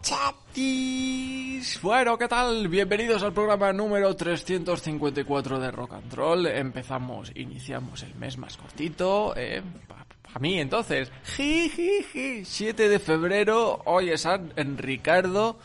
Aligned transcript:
Chatis. 0.00 1.80
Bueno, 1.82 2.16
¿qué 2.16 2.28
tal? 2.28 2.68
Bienvenidos 2.68 3.22
al 3.22 3.32
programa 3.32 3.72
número 3.72 4.14
354 4.14 5.58
de 5.58 5.70
Rock 5.70 5.94
and 5.94 6.14
Roll. 6.14 6.46
Empezamos, 6.46 7.32
iniciamos 7.34 8.02
el 8.04 8.14
mes 8.14 8.38
más 8.38 8.56
cortito, 8.56 9.34
eh, 9.36 9.60
para 9.88 10.38
mí 10.38 10.60
entonces. 10.60 11.10
Ji, 11.36 12.44
7 12.44 12.88
de 12.88 12.98
febrero, 13.00 13.82
hoy 13.86 14.10
es 14.10 14.20
San 14.22 14.52
Ricardo. 14.78 15.58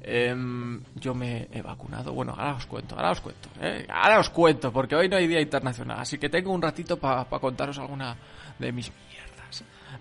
Em, 0.00 0.80
yo 0.94 1.14
me 1.14 1.48
he 1.52 1.60
vacunado. 1.60 2.12
Bueno, 2.12 2.32
ahora 2.38 2.54
os 2.54 2.66
cuento, 2.66 2.94
ahora 2.94 3.10
os 3.10 3.20
cuento. 3.20 3.48
eh. 3.60 3.84
Ahora 3.90 4.20
os 4.20 4.30
cuento, 4.30 4.72
porque 4.72 4.94
hoy 4.94 5.08
no 5.08 5.16
hay 5.16 5.26
día 5.26 5.40
internacional. 5.40 5.98
Así 5.98 6.18
que 6.18 6.28
tengo 6.28 6.52
un 6.52 6.62
ratito 6.62 6.96
para 6.98 7.24
contaros 7.24 7.78
alguna 7.78 8.16
de 8.60 8.70
mis. 8.70 8.92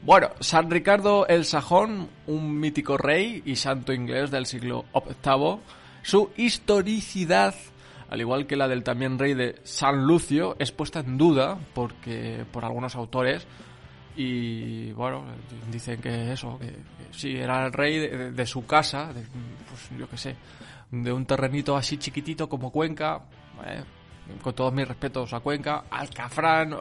Bueno, 0.04 0.30
San 0.40 0.70
Ricardo 0.70 1.28
el 1.28 1.46
Sajón, 1.46 2.10
un 2.28 2.60
mítico 2.60 2.98
rey 2.98 3.42
y 3.46 3.56
santo 3.56 3.92
inglés 3.94 4.30
del 4.32 4.46
siglo 4.46 4.86
VIII. 4.94 5.60
Su 6.04 6.32
historicidad, 6.38 7.56
al 8.10 8.22
igual 8.22 8.46
que 8.46 8.56
la 8.56 8.68
del 8.68 8.84
también 8.84 9.18
rey 9.18 9.34
de 9.34 9.56
San 9.64 10.06
Lucio, 10.06 10.56
es 10.60 10.72
puesta 10.72 11.00
en 11.00 11.18
duda 11.18 11.58
porque 11.74 12.46
por 12.52 12.66
algunos 12.66 12.96
autores. 12.96 13.48
Y 14.16 14.92
bueno, 14.94 15.26
dicen 15.72 16.00
que 16.00 16.32
eso, 16.32 16.58
que, 16.60 16.68
que 16.68 16.78
sí, 17.12 17.36
era 17.36 17.66
el 17.66 17.74
rey 17.74 17.98
de, 18.32 18.46
su 18.46 18.66
casa, 18.66 19.12
de, 19.12 19.22
pues 19.68 20.00
yo 20.00 20.08
qué 20.08 20.18
sé, 20.18 20.36
de 20.92 21.12
un 21.12 21.26
terrenito 21.26 21.76
así 21.76 21.98
chiquitito 21.98 22.48
como 22.48 22.72
Cuenca, 22.72 23.24
eh, 23.66 23.84
con 24.42 24.54
todos 24.54 24.72
mis 24.72 24.88
respetos 24.88 25.34
a 25.34 25.42
Cuenca, 25.42 25.86
Alcafrán, 25.90 26.78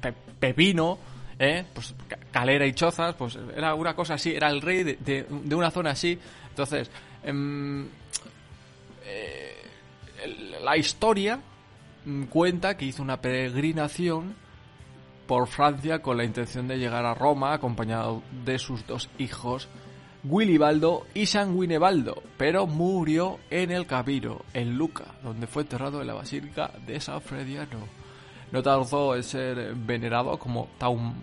Pe- 0.00 0.12
Pepino, 0.40 0.98
eh, 1.44 1.64
pues 1.74 1.92
Ca- 2.06 2.18
Calera 2.30 2.64
y 2.66 2.72
Chozas, 2.72 3.14
pues 3.16 3.36
era 3.56 3.74
una 3.74 3.94
cosa 3.96 4.14
así, 4.14 4.32
era 4.32 4.48
el 4.48 4.60
rey 4.62 4.84
de, 4.84 5.26
una 5.54 5.70
zona 5.72 5.90
así. 5.90 6.16
Entonces, 6.50 6.88
em, 7.24 7.88
eh, 9.04 9.56
la 10.62 10.76
historia 10.76 11.40
mm, 12.04 12.24
cuenta 12.24 12.76
que 12.76 12.84
hizo 12.84 13.02
una 13.02 13.20
peregrinación 13.20 14.34
por 15.26 15.48
Francia 15.48 16.00
con 16.00 16.16
la 16.16 16.24
intención 16.24 16.68
de 16.68 16.78
llegar 16.78 17.04
a 17.06 17.14
Roma 17.14 17.52
acompañado 17.54 18.22
de 18.44 18.58
sus 18.58 18.86
dos 18.86 19.08
hijos 19.18 19.68
Willibaldo 20.24 21.06
y 21.14 21.26
Sanguinebaldo, 21.26 22.22
pero 22.38 22.68
murió 22.68 23.40
en 23.50 23.72
el 23.72 23.86
Cabiro, 23.86 24.44
en 24.54 24.76
Luca, 24.76 25.06
donde 25.24 25.48
fue 25.48 25.62
enterrado 25.62 26.00
en 26.00 26.06
la 26.06 26.14
Basílica 26.14 26.70
de 26.86 27.00
San 27.00 27.20
Frediano. 27.20 28.01
No 28.52 28.62
tardó 28.62 29.16
en 29.16 29.22
ser 29.24 29.74
venerado 29.74 30.38
como 30.38 30.68
taum- 30.78 31.14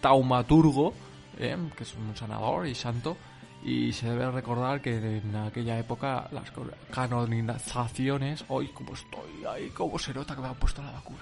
taumaturgo, 0.00 0.94
eh, 1.38 1.56
que 1.76 1.82
es 1.82 1.94
un 1.94 2.16
sanador 2.16 2.66
y 2.66 2.74
santo, 2.74 3.16
y 3.62 3.92
se 3.92 4.08
debe 4.08 4.30
recordar 4.30 4.80
que 4.80 5.18
en 5.18 5.36
aquella 5.36 5.78
época 5.78 6.28
las 6.32 6.50
canonizaciones, 6.90 8.44
hoy 8.48 8.68
como 8.68 8.94
estoy, 8.94 9.44
ahí 9.52 9.68
como 9.70 9.98
se 9.98 10.14
nota 10.14 10.34
que 10.34 10.40
me 10.40 10.48
han 10.48 10.54
puesto 10.54 10.82
la 10.82 10.92
vacuna. 10.92 11.18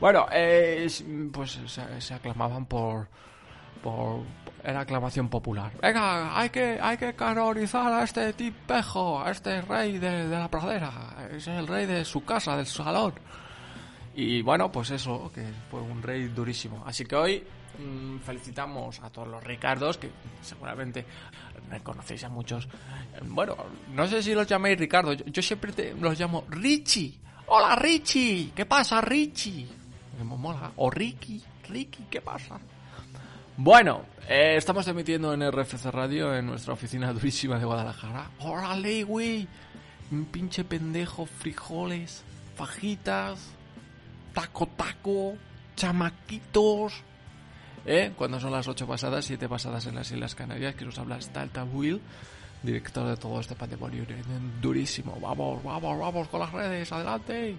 Bueno, 0.00 0.26
eh, 0.32 0.82
es- 0.84 1.04
pues 1.32 1.58
se, 1.66 2.00
se 2.00 2.14
aclamaban 2.14 2.66
por, 2.66 3.08
por 3.82 4.20
era 4.62 4.80
aclamación 4.80 5.28
popular. 5.28 5.72
Venga, 5.80 6.38
hay 6.38 6.50
que 6.50 6.78
hay 6.80 6.96
que 6.98 7.14
canonizar 7.14 7.92
a 7.92 8.02
este 8.04 8.32
tipejo, 8.34 9.20
a 9.22 9.30
este 9.30 9.60
rey 9.62 9.98
de, 9.98 10.28
de 10.28 10.38
la 10.38 10.48
pradera. 10.48 10.92
Es 11.32 11.46
el 11.48 11.66
rey 11.66 11.86
de 11.86 12.04
su 12.04 12.24
casa, 12.24 12.56
del 12.56 12.66
salón. 12.66 13.14
Y 14.14 14.42
bueno, 14.42 14.70
pues 14.72 14.90
eso, 14.90 15.30
que 15.34 15.44
fue 15.70 15.80
un 15.80 16.02
rey 16.02 16.28
durísimo. 16.28 16.82
Así 16.86 17.04
que 17.04 17.14
hoy 17.16 17.44
mm, 17.78 18.18
felicitamos 18.18 19.00
a 19.00 19.10
todos 19.10 19.28
los 19.28 19.42
Ricardos, 19.44 19.98
que 19.98 20.10
seguramente 20.42 21.04
reconocéis 21.70 22.24
a 22.24 22.28
muchos. 22.28 22.68
Bueno, 23.24 23.56
no 23.92 24.06
sé 24.08 24.22
si 24.22 24.34
los 24.34 24.46
llamáis 24.46 24.78
Ricardo, 24.78 25.12
yo, 25.12 25.42
siempre 25.42 25.72
te- 25.72 25.94
los 25.94 26.18
llamo 26.18 26.44
Richie. 26.48 27.14
Hola 27.46 27.76
Richie, 27.76 28.50
¿qué 28.54 28.66
pasa 28.66 29.00
Richie? 29.00 29.66
Me 30.18 30.24
mola. 30.24 30.72
O 30.76 30.90
Ricky, 30.90 31.42
Ricky, 31.68 32.04
¿qué 32.10 32.20
pasa? 32.20 32.60
Bueno, 33.56 34.02
eh, 34.28 34.54
estamos 34.56 34.86
emitiendo 34.88 35.32
en 35.34 35.42
RFC 35.50 35.86
Radio 35.90 36.34
en 36.34 36.46
nuestra 36.46 36.74
oficina 36.74 37.12
durísima 37.12 37.58
de 37.58 37.64
Guadalajara. 37.64 38.30
¡Hola, 38.40 38.76
Lewy! 38.76 39.46
Un 40.12 40.24
pinche 40.26 40.64
pendejo, 40.64 41.26
frijoles, 41.26 42.22
fajitas, 42.56 43.38
taco 44.32 44.66
taco, 44.68 45.34
chamaquitos. 45.76 47.04
¿Eh? 47.86 48.12
Cuando 48.16 48.38
son 48.38 48.52
las 48.52 48.68
8 48.68 48.86
pasadas, 48.86 49.24
7 49.24 49.48
pasadas 49.48 49.86
en 49.86 49.94
las 49.94 50.10
Islas 50.10 50.34
Canarias, 50.34 50.74
que 50.74 50.84
nos 50.84 50.98
habla 50.98 51.16
Stalta 51.16 51.64
Will, 51.64 51.98
director 52.62 53.08
de 53.08 53.16
todo 53.16 53.40
este 53.40 53.54
patrimonio 53.54 54.04
durísimo. 54.60 55.16
Vamos, 55.20 55.64
vamos, 55.64 55.98
vamos 55.98 56.28
con 56.28 56.40
las 56.40 56.52
redes, 56.52 56.92
adelante. 56.92 57.56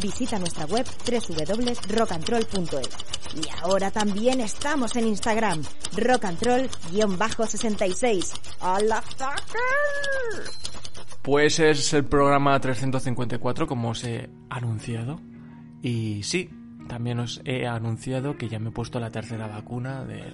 Visita 0.00 0.36
nuestra 0.38 0.64
web 0.66 0.86
www.rockandroll.es. 1.06 2.88
Y 3.36 3.42
ahora 3.62 3.92
también 3.92 4.40
estamos 4.40 4.96
en 4.96 5.06
Instagram, 5.06 5.62
rockandroll-66. 5.92 8.40
¡Hola, 8.60 9.00
fucker! 9.02 10.50
Pues 11.22 11.60
es 11.60 11.92
el 11.92 12.06
programa 12.06 12.58
354, 12.58 13.68
como 13.68 13.90
os 13.90 14.02
he 14.04 14.30
anunciado. 14.48 15.20
Y 15.82 16.22
sí, 16.22 16.50
también 16.88 17.20
os 17.20 17.40
he 17.44 17.66
anunciado 17.66 18.36
que 18.36 18.48
ya 18.48 18.58
me 18.58 18.70
he 18.70 18.72
puesto 18.72 19.00
la 19.00 19.10
tercera 19.10 19.46
vacuna 19.46 20.04
de, 20.04 20.24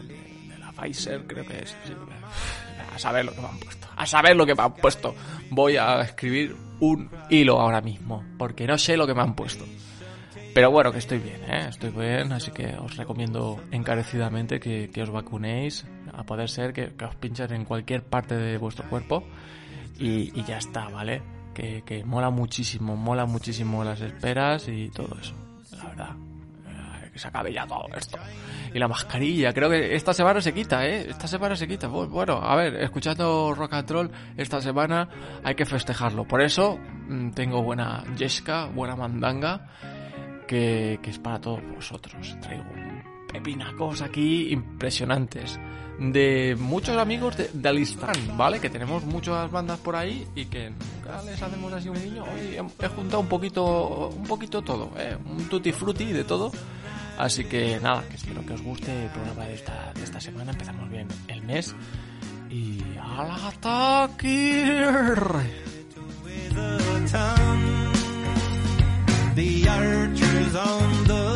la 0.59 0.73
Pfizer, 0.73 1.27
creo 1.27 1.47
que 1.47 1.59
es. 1.59 1.77
A 2.95 2.99
saber 2.99 3.25
lo 3.25 3.35
que 3.35 3.41
me 3.41 3.49
han 3.49 3.59
puesto. 3.59 3.89
A 3.97 4.07
saber 4.07 4.37
lo 4.37 4.47
que 4.47 4.55
me 4.55 4.63
han 4.63 4.75
puesto. 4.75 5.15
Voy 5.51 5.77
a 5.77 6.01
escribir 6.01 6.57
un 6.81 7.11
hilo 7.31 7.61
ahora 7.61 7.81
mismo, 7.81 8.25
porque 8.39 8.67
no 8.67 8.79
sé 8.79 8.97
lo 8.97 9.07
que 9.07 9.15
me 9.15 9.23
han 9.23 9.35
puesto. 9.35 9.65
Pero 10.55 10.71
bueno, 10.71 10.91
que 10.91 10.99
estoy 10.99 11.19
bien, 11.19 11.43
¿eh? 11.45 11.67
Estoy 11.69 11.91
bien, 11.91 12.33
así 12.33 12.51
que 12.51 12.75
os 12.79 12.97
recomiendo 12.97 13.63
encarecidamente 13.71 14.59
que, 14.59 15.03
os 15.03 15.11
vacunéis, 15.11 15.87
a 16.15 16.25
poder 16.25 16.49
ser 16.49 16.73
que, 16.73 16.93
os 17.05 17.15
pinchen 17.17 17.53
en 17.53 17.65
cualquier 17.67 18.03
parte 18.03 18.35
de 18.35 18.57
vuestro 18.57 18.89
cuerpo 18.89 19.23
y 19.99 20.43
ya 20.45 20.57
está, 20.57 20.89
¿vale? 20.89 21.36
Que, 21.57 22.03
mola 22.05 22.29
muchísimo, 22.29 22.97
mola 22.97 23.25
muchísimo 23.25 23.83
las 23.83 24.03
esperas 24.03 24.69
y 24.69 24.91
todo 24.91 25.17
eso, 25.19 25.35
la 25.75 25.85
verdad. 25.87 26.11
Eh, 26.69 27.11
Que 27.15 27.19
se 27.19 27.29
acabe 27.29 27.51
ya 27.51 27.67
todo 27.67 27.87
esto. 27.97 28.19
Y 28.75 28.79
la 28.79 28.89
mascarilla, 28.89 29.55
creo 29.55 29.71
que 29.71 29.95
esta 29.95 30.13
semana 30.13 30.43
se 30.43 30.53
quita, 30.53 30.87
¿eh? 30.87 31.07
Esta 31.09 31.27
semana 31.27 31.57
se 31.57 31.67
quita. 31.67 31.89
Bu- 31.89 32.11
Bueno, 32.11 32.35
a 32.43 32.55
ver, 32.57 32.75
escuchando 32.83 33.55
rock 33.55 33.73
and 33.73 33.91
roll 33.91 34.11
esta 34.37 34.61
semana 34.61 35.09
hay 35.43 35.55
que 35.55 35.65
festejarlo. 35.65 36.25
Por 36.29 36.43
eso 36.43 36.79
mm, 37.09 37.31
tengo 37.31 37.63
buena 37.63 38.05
yesca, 38.19 38.67
buena 38.67 38.95
mandanga, 38.95 39.67
que, 40.47 41.01
es 41.03 41.19
para 41.19 41.41
todos 41.41 41.63
vosotros. 41.75 42.37
Traigo 42.43 42.65
pepinacos 43.37 44.01
aquí 44.03 44.53
impresionantes. 44.53 45.59
De 45.99 46.57
muchos 46.59 46.97
amigos 46.99 47.37
de, 47.39 47.49
de 47.53 47.69
Alistán, 47.69 48.15
¿vale? 48.37 48.61
Que 48.61 48.69
tenemos 48.69 49.05
muchas 49.05 49.51
bandas 49.51 49.79
por 49.79 49.97
ahí 49.97 50.27
y 50.35 50.45
que 50.47 50.71
nunca 50.71 51.23
les 51.23 51.41
hacemos 51.41 51.73
así 51.73 51.89
un 51.89 52.03
niño. 52.03 52.23
Hoy 52.25 52.57
he, 52.57 52.89
juntado 52.89 53.21
un 53.21 53.29
poquito, 53.29 54.09
un 54.09 54.25
poquito 54.25 54.61
todo, 54.61 54.91
¿eh? 54.99 55.17
Un 55.25 55.49
tutti 55.49 55.73
frutti 55.73 56.13
de 56.13 56.25
todo. 56.25 56.53
Así 57.19 57.45
que 57.45 57.81
nada, 57.81 58.07
que 58.09 58.17
espero 58.17 58.45
que 58.45 58.53
os 58.53 58.61
guste 58.61 59.05
el 59.05 59.11
programa 59.11 59.47
de 59.47 59.55
esta, 59.55 59.93
de 59.95 60.05
esta 60.05 60.21
semana. 60.21 60.53
Empezamos 60.53 60.91
bien 60.91 61.09
el 61.29 61.43
mes. 61.43 61.75
Y 62.51 62.83
al 63.01 63.31
ataque. 63.31 64.77
the 71.07 71.36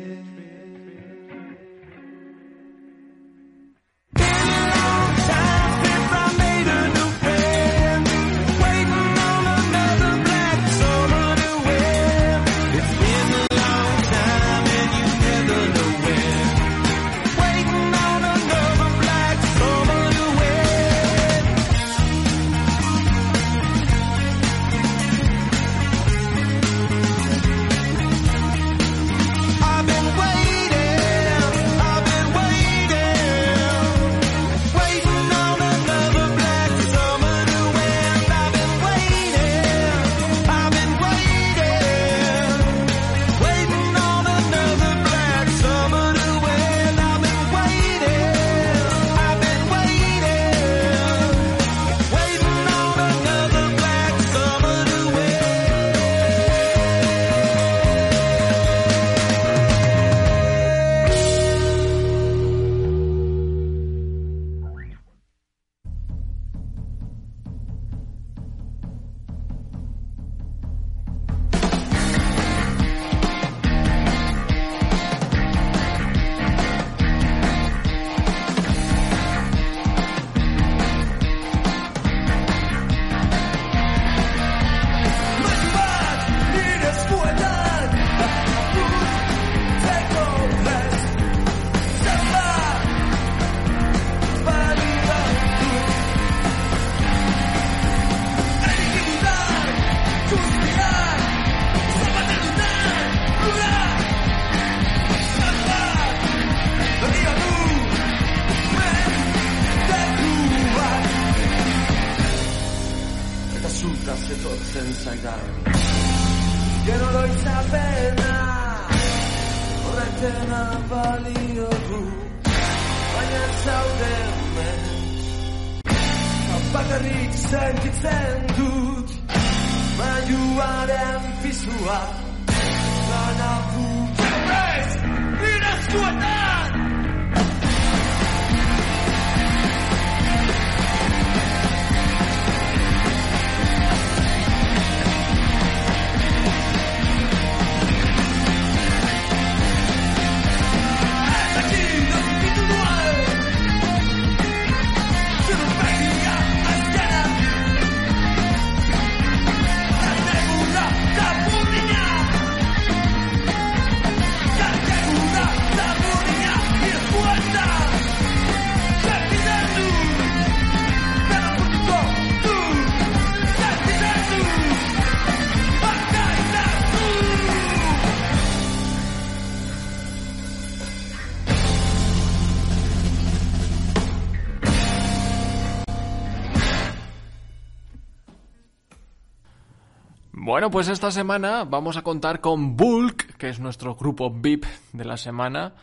Bueno, 190.51 190.69
pues 190.69 190.89
esta 190.89 191.11
semana 191.11 191.63
vamos 191.63 191.95
a 191.95 192.01
contar 192.01 192.41
con 192.41 192.75
Bulk, 192.75 193.37
que 193.37 193.47
es 193.47 193.61
nuestro 193.61 193.95
grupo 193.95 194.29
VIP 194.29 194.65
de 194.91 195.05
la 195.05 195.15
semana. 195.15 195.73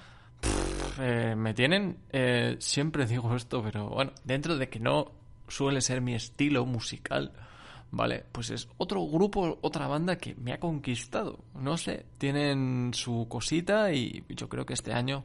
Eh, 1.01 1.35
me 1.35 1.55
tienen, 1.55 1.97
eh, 2.13 2.57
siempre 2.59 3.07
digo 3.07 3.35
esto, 3.35 3.63
pero 3.63 3.89
bueno, 3.89 4.13
dentro 4.25 4.59
de 4.59 4.69
que 4.69 4.79
no 4.79 5.11
suele 5.49 5.81
ser 5.81 6.03
mi 6.03 6.15
estilo 6.15 6.67
musical, 6.67 7.33
¿vale? 7.91 8.27
Pues 8.31 8.51
es 8.51 8.69
otro 8.77 9.07
grupo, 9.07 9.59
otra 9.63 9.87
banda 9.87 10.19
que 10.19 10.35
me 10.35 10.53
ha 10.53 10.61
conquistado. 10.61 11.39
No 11.55 11.79
sé, 11.79 12.05
tienen 12.19 12.91
su 12.93 13.27
cosita 13.27 13.91
y 13.95 14.23
yo 14.29 14.51
creo 14.51 14.67
que 14.67 14.75
este 14.75 14.93
año 14.93 15.25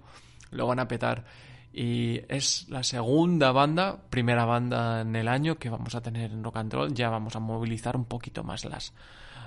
lo 0.51 0.67
van 0.67 0.79
a 0.79 0.88
petar. 0.88 1.25
Y 1.73 2.21
es 2.29 2.69
la 2.69 2.81
segunda 2.83 3.51
banda, 3.51 4.03
primera 4.09 4.45
banda 4.45 5.01
en 5.01 5.17
el 5.17 5.27
año 5.27 5.57
que 5.57 5.69
vamos 5.69 5.95
a 5.95 6.01
tener 6.01 6.31
en 6.31 6.45
Rock 6.45 6.55
and 6.55 6.71
Roll. 6.71 6.93
Ya 6.93 7.09
vamos 7.09 7.35
a 7.35 7.41
movilizar 7.41 7.97
un 7.97 8.05
poquito 8.05 8.41
más 8.45 8.63
las, 8.63 8.93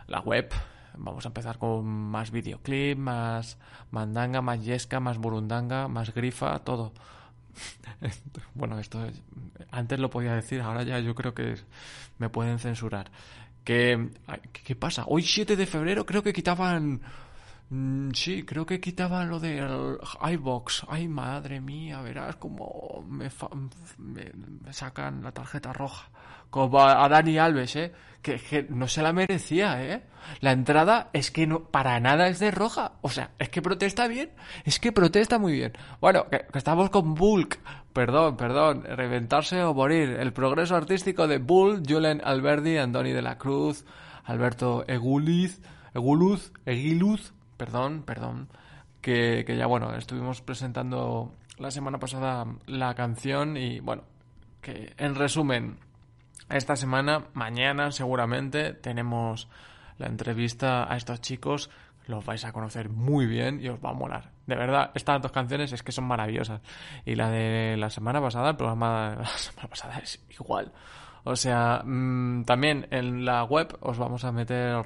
la 0.08 0.20
web. 0.20 0.50
Vamos 0.98 1.24
a 1.26 1.28
empezar 1.28 1.58
con 1.58 1.84
más 1.86 2.30
videoclip, 2.30 2.96
más 2.98 3.58
mandanga, 3.90 4.40
más 4.40 4.64
yesca, 4.64 4.98
más 5.00 5.18
burundanga, 5.18 5.88
más 5.88 6.14
grifa, 6.14 6.58
todo. 6.60 6.92
bueno, 8.54 8.78
esto 8.78 9.04
es- 9.04 9.22
antes 9.70 9.98
lo 9.98 10.10
podía 10.10 10.34
decir, 10.34 10.60
ahora 10.60 10.82
ya 10.82 10.98
yo 11.00 11.14
creo 11.14 11.34
que 11.34 11.56
me 12.18 12.28
pueden 12.28 12.58
censurar. 12.58 13.10
¿Qué 13.64 14.10
qué 14.52 14.76
pasa? 14.76 15.04
Hoy 15.08 15.22
7 15.22 15.56
de 15.56 15.66
febrero 15.66 16.06
creo 16.06 16.22
que 16.22 16.32
quitaban... 16.32 17.00
mm, 17.70 18.10
Sí, 18.14 18.44
creo 18.44 18.64
que 18.64 18.80
quitaban 18.80 19.28
lo 19.28 19.40
del 19.40 19.98
iBox. 20.32 20.84
Ay, 20.88 21.08
madre 21.08 21.60
mía, 21.60 22.00
verás 22.00 22.36
cómo 22.36 23.04
me, 23.08 23.28
me- 23.98 24.32
me 24.64 24.72
sacan 24.72 25.22
la 25.22 25.32
tarjeta 25.32 25.72
roja. 25.72 26.08
Como 26.56 26.80
a 26.80 27.06
Dani 27.06 27.36
Alves, 27.36 27.76
¿eh? 27.76 27.92
Que, 28.22 28.36
que 28.36 28.66
no 28.70 28.88
se 28.88 29.02
la 29.02 29.12
merecía, 29.12 29.84
¿eh? 29.84 30.02
La 30.40 30.52
entrada 30.52 31.10
es 31.12 31.30
que 31.30 31.46
no, 31.46 31.64
para 31.64 32.00
nada 32.00 32.28
es 32.28 32.38
de 32.38 32.50
roja. 32.50 32.92
O 33.02 33.10
sea, 33.10 33.32
es 33.38 33.50
que 33.50 33.60
protesta 33.60 34.08
bien. 34.08 34.30
Es 34.64 34.80
que 34.80 34.90
protesta 34.90 35.38
muy 35.38 35.52
bien. 35.52 35.74
Bueno, 36.00 36.24
que, 36.30 36.46
estamos 36.54 36.88
con 36.88 37.12
Bulk. 37.12 37.58
Perdón, 37.92 38.38
perdón. 38.38 38.84
Reventarse 38.84 39.62
o 39.64 39.74
morir. 39.74 40.16
El 40.18 40.32
progreso 40.32 40.76
artístico 40.76 41.28
de 41.28 41.36
Bull, 41.36 41.82
Julen 41.86 42.22
Alberdi, 42.24 42.78
Andoni 42.78 43.12
de 43.12 43.20
la 43.20 43.36
Cruz, 43.36 43.84
Alberto 44.24 44.86
Eguliz, 44.88 45.60
Eguluz, 45.92 46.54
Eguiluz, 46.64 47.34
perdón, 47.58 48.02
perdón. 48.02 48.48
Que 49.02 49.44
ya, 49.46 49.66
bueno, 49.66 49.94
estuvimos 49.94 50.40
presentando 50.40 51.34
la 51.58 51.70
semana 51.70 51.98
pasada 51.98 52.46
la 52.64 52.94
canción 52.94 53.58
y, 53.58 53.78
bueno, 53.80 54.04
que 54.62 54.94
en 54.96 55.14
resumen, 55.14 55.76
esta 56.48 56.76
semana, 56.76 57.24
mañana 57.34 57.90
seguramente, 57.90 58.72
tenemos 58.72 59.48
la 59.98 60.06
entrevista 60.06 60.90
a 60.92 60.96
estos 60.96 61.20
chicos. 61.20 61.70
Los 62.06 62.24
vais 62.24 62.44
a 62.44 62.52
conocer 62.52 62.88
muy 62.88 63.26
bien 63.26 63.60
y 63.60 63.68
os 63.68 63.84
va 63.84 63.90
a 63.90 63.94
molar. 63.94 64.30
De 64.46 64.54
verdad, 64.54 64.92
estas 64.94 65.20
dos 65.20 65.32
canciones 65.32 65.72
es 65.72 65.82
que 65.82 65.90
son 65.90 66.04
maravillosas. 66.04 66.60
Y 67.04 67.16
la 67.16 67.30
de 67.30 67.76
la 67.76 67.90
semana 67.90 68.20
pasada, 68.20 68.50
el 68.50 68.56
programa 68.56 69.10
de 69.10 69.16
la 69.16 69.26
semana 69.36 69.68
pasada 69.68 69.98
es 69.98 70.24
igual. 70.30 70.72
O 71.24 71.34
sea, 71.34 71.82
mm, 71.84 72.44
también 72.44 72.86
en 72.92 73.24
la 73.24 73.42
web 73.42 73.76
os 73.80 73.98
vamos 73.98 74.24
a 74.24 74.30
meter 74.30 74.84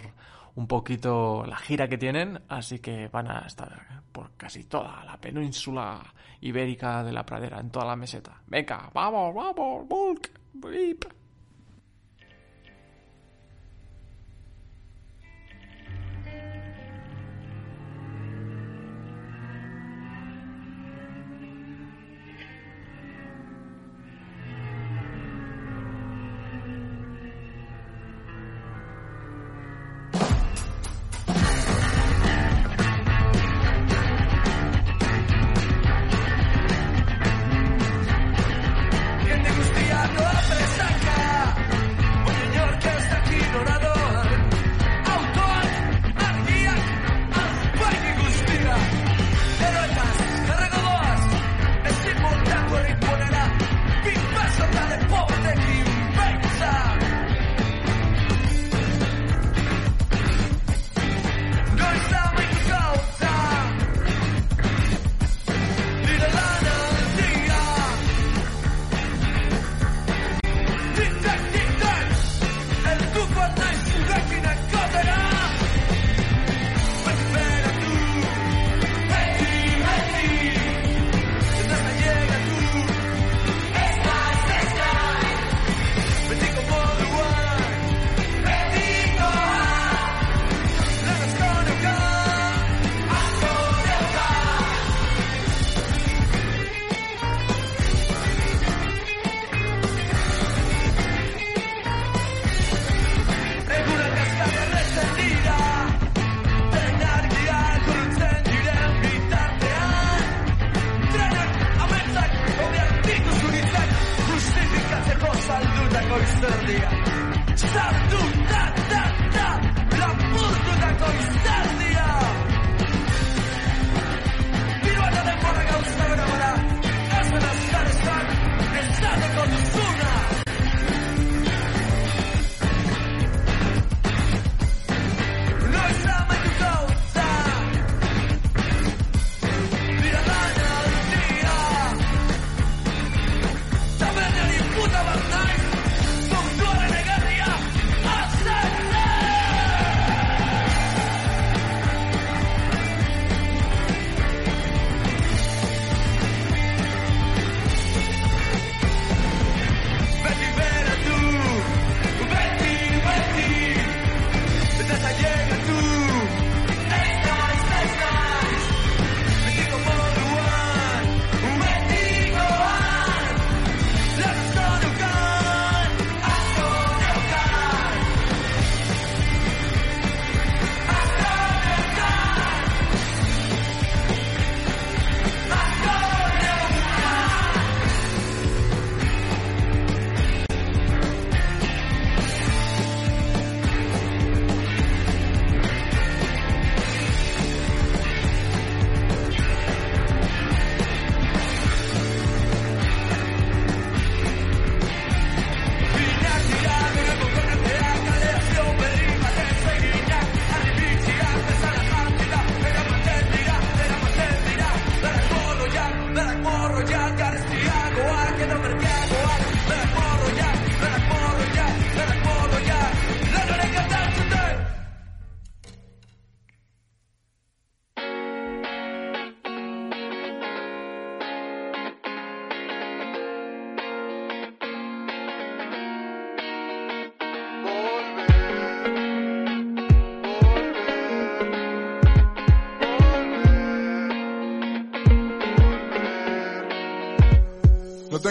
un 0.54 0.66
poquito 0.66 1.44
la 1.46 1.56
gira 1.56 1.88
que 1.88 1.98
tienen, 1.98 2.40
así 2.48 2.78
que 2.78 3.08
van 3.08 3.30
a 3.30 3.40
estar 3.40 4.02
por 4.12 4.32
casi 4.38 4.64
toda 4.64 5.04
la 5.04 5.18
península 5.18 6.00
ibérica 6.40 7.04
de 7.04 7.12
la 7.12 7.26
pradera, 7.26 7.60
en 7.60 7.70
toda 7.70 7.84
la 7.84 7.96
meseta. 7.96 8.40
Venga, 8.46 8.90
vamos, 8.94 9.34
vamos, 9.34 9.86
Bulk, 9.86 10.30
Blip. 10.54 11.19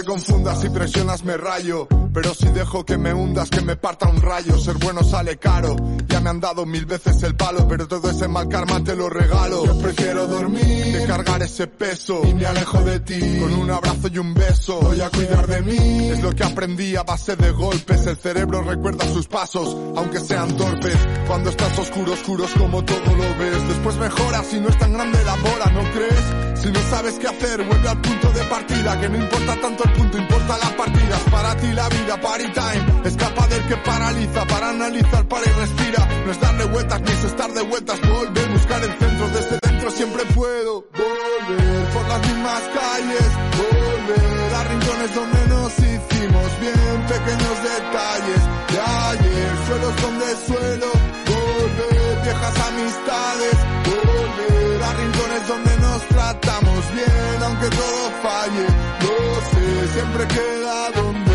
Confundas 0.09 0.59
si 0.59 0.69
presionas 0.69 1.23
me 1.23 1.37
rayo, 1.37 1.87
pero 2.11 2.33
si 2.33 2.47
dejo 2.47 2.83
que 2.83 2.97
me 2.97 3.13
hundas, 3.13 3.51
que 3.51 3.61
me 3.61 3.75
parta 3.75 4.09
un 4.09 4.19
rayo. 4.19 4.57
Ser 4.57 4.77
bueno 4.77 5.03
sale 5.03 5.37
caro, 5.37 5.75
ya 6.07 6.19
me 6.19 6.31
han 6.31 6.39
dado 6.39 6.65
mil 6.65 6.87
veces 6.87 7.21
el 7.21 7.35
palo, 7.35 7.67
pero 7.67 7.87
todo 7.87 8.09
ese 8.09 8.27
mal 8.27 8.47
karma 8.47 8.83
te 8.83 8.95
lo 8.95 9.07
regalo. 9.07 9.67
Yo 9.67 9.77
prefiero 9.77 10.25
dormir 10.25 10.97
que 10.97 11.05
cargar 11.05 11.43
ese 11.43 11.67
peso 11.67 12.21
y 12.25 12.33
me 12.33 12.47
alejo 12.47 12.81
de 12.81 13.01
ti 13.01 13.19
con 13.39 13.53
un 13.53 13.69
abrazo 13.69 14.07
y 14.07 14.17
un 14.17 14.33
beso. 14.33 14.79
Voy 14.81 14.99
a 14.99 15.11
cuidar 15.11 15.45
de 15.45 15.61
mí, 15.61 16.09
es 16.09 16.23
lo 16.23 16.33
que 16.33 16.43
aprendí 16.43 16.95
a 16.95 17.03
base 17.03 17.35
de 17.35 17.51
golpes. 17.51 18.07
El 18.07 18.17
cerebro 18.17 18.63
recuerda 18.63 19.05
sus 19.13 19.27
pasos, 19.27 19.77
aunque 19.95 20.19
sean 20.21 20.57
torpes. 20.57 20.97
Cuando 21.27 21.51
estás 21.51 21.77
oscuro, 21.77 22.13
oscuros 22.13 22.49
como 22.57 22.83
todo 22.83 23.15
lo 23.15 23.37
ves. 23.37 23.67
Después 23.67 23.95
mejora 23.97 24.43
si 24.43 24.59
no 24.59 24.69
es 24.69 24.77
tan 24.79 24.91
grande 24.91 25.23
la 25.23 25.35
bola, 25.35 25.65
¿no 25.71 25.83
crees? 25.91 26.48
Si 26.61 26.69
no 26.69 26.79
sabes 26.89 27.17
qué 27.19 27.27
hacer, 27.27 27.63
vuelve 27.63 27.87
al 27.87 28.01
punto 28.01 28.31
de 28.31 28.43
partida. 28.43 28.99
Que 28.99 29.09
no 29.09 29.17
importa 29.17 29.61
tanto 29.61 29.83
el 29.85 29.93
punto, 29.93 30.17
importa 30.17 30.57
las 30.57 30.71
partidas. 30.73 31.19
Para 31.31 31.55
ti 31.55 31.67
la 31.71 31.87
vida, 31.87 32.19
party 32.19 32.51
time. 32.51 33.01
Escapa 33.05 33.47
del 33.47 33.67
que 33.67 33.77
paraliza, 33.77 34.45
para 34.45 34.69
analizar, 34.69 35.25
para 35.27 35.45
y 35.45 35.53
respira. 35.53 36.07
No 36.25 36.31
es 36.31 36.39
darle 36.41 36.65
vueltas, 36.65 37.01
ni 37.01 37.11
es 37.11 37.23
estar 37.23 37.53
de 37.53 37.61
vueltas. 37.61 38.01
Volver, 38.01 38.49
buscar 38.49 38.83
el 38.83 38.91
centro, 38.99 39.27
desde 39.29 39.59
dentro 39.61 39.91
siempre 39.91 40.25
puedo. 40.35 40.85
Volver 40.91 41.89
por 41.93 42.07
las 42.09 42.27
mismas 42.27 42.61
calles, 42.75 43.29
volver 43.55 44.55
a 44.55 44.63
rincones 44.65 45.15
donde 45.15 45.47
nos 45.47 45.73
hicimos 45.79 46.59
bien. 46.59 47.05
Pequeños 47.07 47.57
detalles 47.63 48.41
de 48.71 48.79
ayer, 48.81 49.51
suelos 49.65 50.01
donde 50.01 50.25
suelo. 50.45 50.91
Volver, 51.25 52.21
viejas 52.23 52.55
amistades, 52.67 53.57
volver 53.85 54.83
a 54.83 54.93
rincones 54.93 55.18
donde 55.47 55.77
nos 55.77 56.01
tratamos 56.07 56.93
bien, 56.93 57.43
aunque 57.43 57.69
todo 57.69 58.11
falle. 58.21 58.65
Lo 59.01 59.41
sé, 59.51 59.93
siempre 59.93 60.27
queda 60.27 60.91
donde 60.95 61.28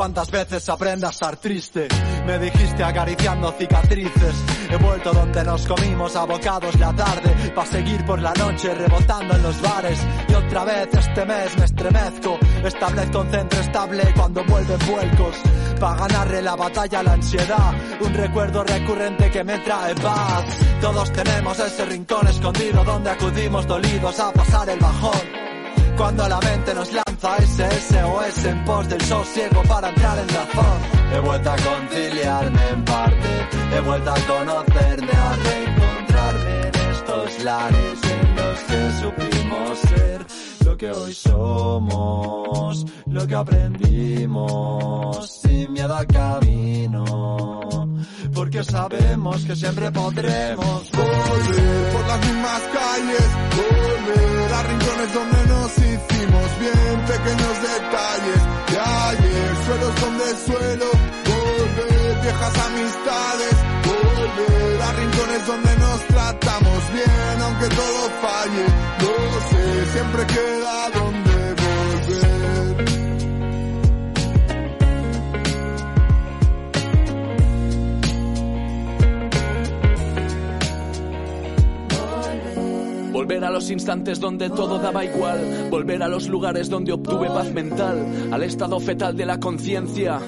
Cuántas 0.00 0.30
veces 0.30 0.66
aprende 0.70 1.06
a 1.06 1.10
estar 1.10 1.36
triste. 1.36 1.86
Me 2.24 2.38
dijiste 2.38 2.82
acariciando 2.82 3.52
cicatrices. 3.52 4.34
He 4.70 4.76
vuelto 4.78 5.12
donde 5.12 5.44
nos 5.44 5.66
comimos 5.66 6.16
abocados 6.16 6.74
la 6.80 6.90
tarde. 6.96 7.52
Pa' 7.54 7.66
seguir 7.66 8.02
por 8.06 8.18
la 8.18 8.32
noche 8.32 8.72
rebotando 8.72 9.34
en 9.36 9.42
los 9.42 9.60
bares. 9.60 10.00
Y 10.26 10.32
otra 10.32 10.64
vez 10.64 10.88
este 10.94 11.26
mes 11.26 11.58
me 11.58 11.64
estremezco. 11.66 12.38
Establezco 12.64 13.20
un 13.20 13.30
centro 13.30 13.60
estable 13.60 14.14
cuando 14.16 14.42
vuelven 14.44 14.78
vuelcos. 14.90 15.36
Pa' 15.78 15.94
ganarle 15.96 16.40
la 16.40 16.56
batalla 16.56 17.00
a 17.00 17.02
la 17.02 17.12
ansiedad. 17.12 17.74
Un 18.00 18.14
recuerdo 18.14 18.64
recurrente 18.64 19.30
que 19.30 19.44
me 19.44 19.58
trae 19.58 19.94
paz. 19.96 20.44
Todos 20.80 21.12
tenemos 21.12 21.58
ese 21.58 21.84
rincón 21.84 22.26
escondido 22.26 22.82
donde 22.84 23.10
acudimos 23.10 23.66
dolidos 23.66 24.18
a 24.18 24.32
pasar 24.32 24.66
el 24.70 24.78
bajón. 24.78 25.39
Cuando 26.00 26.26
la 26.26 26.40
mente 26.40 26.72
nos 26.74 26.90
lanza 26.94 27.36
SOS 27.42 28.44
en 28.46 28.64
pos 28.64 28.88
del 28.88 29.02
sosiego 29.02 29.62
para 29.68 29.90
entrar 29.90 30.18
en 30.18 30.28
razón. 30.30 30.80
He 31.12 31.20
vuelto 31.20 31.50
a 31.50 31.56
conciliarme 31.56 32.68
en 32.70 32.84
parte, 32.86 33.48
he 33.76 33.80
vuelto 33.80 34.10
a 34.10 34.14
conocerme, 34.14 35.12
a 35.12 35.36
reencontrarme 35.36 36.60
en 36.68 36.74
estos 36.90 37.44
lares 37.44 37.98
en 38.02 38.34
los 38.34 38.58
que 38.60 38.92
supimos 39.02 39.78
ser 39.78 40.26
lo 40.64 40.76
que 40.78 40.90
hoy 40.90 41.12
somos, 41.12 42.86
lo 43.04 43.26
que 43.26 43.34
aprendimos, 43.34 45.30
sin 45.42 45.70
miedo 45.70 45.94
al 45.94 46.06
camino. 46.06 47.04
Porque 48.32 48.64
sabemos 48.64 49.44
que 49.44 49.54
siempre 49.54 49.90
podremos 49.92 50.90
volver 50.92 51.92
por 51.92 52.06
las 52.06 52.26
mismas 52.26 52.62
calles, 52.72 53.28
volver 53.60 54.52
a 54.54 54.62
rincones 54.62 55.12
donde 55.12 55.46
nos 55.46 55.89
pequeños 57.10 57.56
detalles 57.70 58.40
de 58.70 58.78
ayer, 58.78 59.50
suelos 59.66 60.00
donde 60.00 60.26
suelo, 60.46 60.88
volver, 61.26 62.20
viejas 62.22 62.54
amistades, 62.68 63.54
volver 63.90 64.82
a 64.82 64.92
rincones 64.92 65.46
donde 65.46 65.76
nos 65.76 66.00
tratamos 66.06 66.92
bien, 66.92 67.42
aunque 67.42 67.68
todo 67.68 68.00
falle, 68.22 68.64
lo 69.02 69.40
sé, 69.50 69.92
siempre 69.92 70.26
queda 70.26 70.99
Volver 83.30 83.44
a 83.44 83.50
los 83.50 83.70
instantes 83.70 84.18
donde 84.18 84.50
todo 84.50 84.80
daba 84.80 85.04
igual, 85.04 85.68
volver 85.70 86.02
a 86.02 86.08
los 86.08 86.28
lugares 86.28 86.68
donde 86.68 86.90
obtuve 86.90 87.28
paz 87.28 87.52
mental, 87.52 88.28
al 88.32 88.42
estado 88.42 88.80
fetal 88.80 89.16
de 89.16 89.24
la 89.24 89.38
conciencia. 89.38 90.18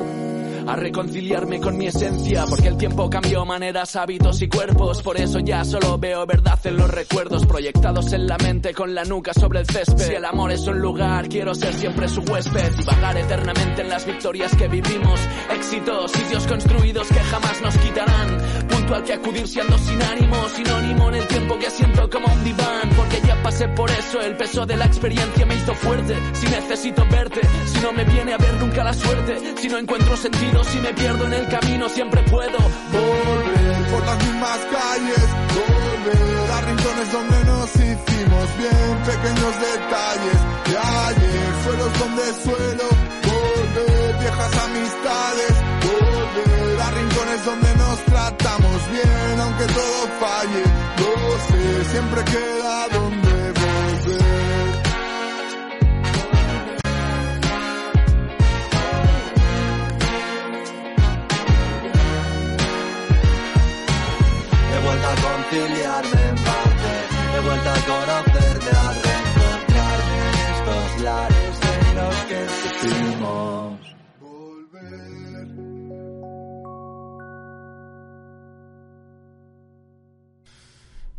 A 0.67 0.77
reconciliarme 0.77 1.61
con 1.61 1.77
mi 1.77 1.87
esencia, 1.87 2.45
porque 2.49 2.69
el 2.69 2.77
tiempo 2.77 3.11
cambió 3.11 3.45
maneras, 3.45 3.97
hábitos 3.97 4.41
y 4.43 4.49
cuerpos. 4.49 5.03
Por 5.03 5.17
eso 5.17 5.41
ya 5.41 5.65
solo 5.65 5.99
veo 5.99 6.25
verdad 6.25 6.59
en 6.65 6.77
los 6.77 6.91
recuerdos 6.91 7.45
proyectados 7.47 8.13
en 8.13 8.27
la 8.27 8.39
mente 8.39 8.73
con 8.73 8.95
la 8.95 9.05
nuca 9.05 9.35
sobre 9.35 9.61
el 9.61 9.67
césped. 9.67 10.07
Si 10.07 10.15
el 10.15 10.25
amor 10.25 10.53
es 10.53 10.67
un 10.67 10.81
lugar, 10.81 11.29
quiero 11.29 11.55
ser 11.55 11.75
siempre 11.75 12.09
su 12.09 12.21
huésped 12.21 12.73
y 12.79 12.85
vagar 12.85 13.17
eternamente 13.17 13.83
en 13.83 13.89
las 13.89 14.07
victorias 14.07 14.55
que 14.57 14.69
vivimos. 14.69 15.21
Éxitos, 15.51 16.13
sitios 16.13 16.47
construidos 16.47 17.09
que 17.09 17.21
jamás 17.21 17.61
nos 17.61 17.77
quitarán. 17.79 18.39
Punto 18.69 18.95
al 18.95 19.05
que 19.05 19.13
acudir 19.15 19.49
si 19.49 19.61
ando 19.61 19.77
sin 19.79 20.01
ánimo, 20.03 20.49
sinónimo 20.49 21.09
en 21.09 21.15
el 21.17 21.27
tiempo 21.27 21.59
que 21.59 21.71
siento 21.71 22.09
como 22.09 22.33
un 22.33 22.45
diván. 22.45 22.89
Porque 22.97 23.21
ya 23.27 23.43
pasé 23.43 23.69
por 23.69 23.91
eso, 23.91 24.21
el 24.21 24.37
peso 24.37 24.65
de 24.65 24.77
la 24.77 24.87
experiencia 24.87 25.45
me 25.45 25.57
hizo 25.57 25.75
fuerte. 25.75 26.17
Si 26.35 26.47
necesito 26.47 27.05
verte, 27.11 27.41
si 27.67 27.81
no 27.81 27.93
me 27.93 28.05
viene 28.05 28.33
a 28.33 28.39
ver 28.39 28.55
nunca 28.55 28.85
la 28.85 28.95
suerte, 28.95 29.39
si 29.57 29.69
no 29.69 29.79
encuentro 29.79 30.17
sentido, 30.17 30.52
si 30.65 30.79
me 30.81 30.93
pierdo 30.95 31.27
en 31.27 31.35
el 31.35 31.49
camino, 31.49 31.89
siempre 31.89 32.23
puedo 32.25 32.59
volver. 32.59 33.91
Por 33.91 34.07
las 34.07 34.19
mismas 34.25 34.59
calles, 34.77 35.25
volver 35.57 36.51
a 36.51 36.61
rincones 36.63 37.13
donde 37.13 37.45
nos 37.45 37.71
hicimos 37.77 38.47
bien, 38.59 38.93
pequeños 39.05 39.55
detalles 39.69 40.39
de 40.69 40.77
ayer, 40.79 41.51
suelos 41.65 41.99
donde 41.99 42.25
suelo, 42.45 42.87
volver, 43.29 44.19
viejas 44.21 44.53
amistades, 44.67 45.53
volver 45.89 46.81
a 46.81 46.91
rincones 46.91 47.45
donde 47.45 47.75
nos 47.77 47.99
tratamos 48.05 48.79
bien, 48.91 49.41
aunque 49.41 49.65
todo 49.67 50.01
falle, 50.21 50.63
lo 51.01 51.13
sé, 51.49 51.85
siempre 51.91 52.25
queda 52.25 52.62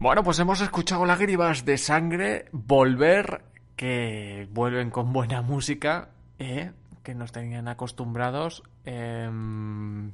Bueno, 0.03 0.21
pues 0.21 0.37
hemos 0.39 0.59
escuchado 0.59 1.05
lágrimas 1.05 1.63
de 1.63 1.77
sangre 1.77 2.47
volver, 2.51 3.45
que 3.77 4.49
vuelven 4.51 4.89
con 4.89 5.13
buena 5.13 5.41
música, 5.41 6.09
¿eh? 6.39 6.73
que 7.03 7.15
nos 7.15 7.31
tenían 7.31 7.69
acostumbrados. 7.69 8.63
em, 8.83 10.11